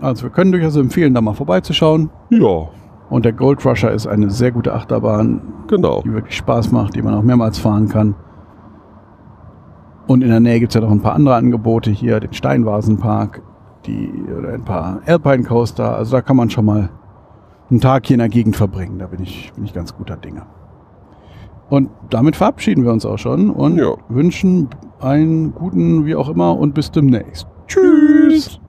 Also 0.00 0.24
wir 0.24 0.30
können 0.30 0.50
durchaus 0.50 0.76
empfehlen, 0.76 1.14
da 1.14 1.20
mal 1.20 1.34
vorbeizuschauen. 1.34 2.10
Ja, 2.30 2.68
Und 3.08 3.24
der 3.24 3.32
Gold 3.32 3.64
Rusher 3.64 3.92
ist 3.92 4.06
eine 4.06 4.30
sehr 4.30 4.50
gute 4.50 4.74
Achterbahn, 4.74 5.40
genau. 5.68 6.02
die 6.02 6.12
wirklich 6.12 6.36
Spaß 6.36 6.72
macht, 6.72 6.96
die 6.96 7.02
man 7.02 7.14
auch 7.14 7.22
mehrmals 7.22 7.58
fahren 7.58 7.88
kann. 7.88 8.16
Und 10.08 10.22
in 10.22 10.30
der 10.30 10.40
Nähe 10.40 10.58
gibt 10.58 10.70
es 10.70 10.74
ja 10.74 10.80
noch 10.80 10.90
ein 10.90 11.02
paar 11.02 11.14
andere 11.14 11.36
Angebote 11.36 11.90
hier, 11.90 12.18
den 12.18 12.32
Steinvasenpark, 12.32 13.42
die, 13.88 14.32
oder 14.32 14.52
ein 14.52 14.64
paar 14.64 15.00
Alpine 15.06 15.42
Coaster. 15.44 15.96
Also 15.96 16.12
da 16.16 16.22
kann 16.22 16.36
man 16.36 16.50
schon 16.50 16.64
mal 16.64 16.90
einen 17.70 17.80
Tag 17.80 18.06
hier 18.06 18.14
in 18.14 18.20
der 18.20 18.28
Gegend 18.28 18.56
verbringen. 18.56 18.98
Da 18.98 19.06
bin 19.06 19.22
ich, 19.22 19.52
bin 19.54 19.64
ich 19.64 19.72
ganz 19.74 19.94
guter 19.96 20.16
Dinge. 20.16 20.42
Und 21.70 21.90
damit 22.10 22.36
verabschieden 22.36 22.84
wir 22.84 22.92
uns 22.92 23.04
auch 23.04 23.18
schon 23.18 23.50
und 23.50 23.76
Ja. 23.76 23.94
wünschen 24.08 24.68
einen 25.00 25.54
guten, 25.54 26.06
wie 26.06 26.14
auch 26.16 26.28
immer, 26.28 26.58
und 26.58 26.74
bis 26.74 26.90
demnächst. 26.90 27.46
Tschüss. 27.66 28.60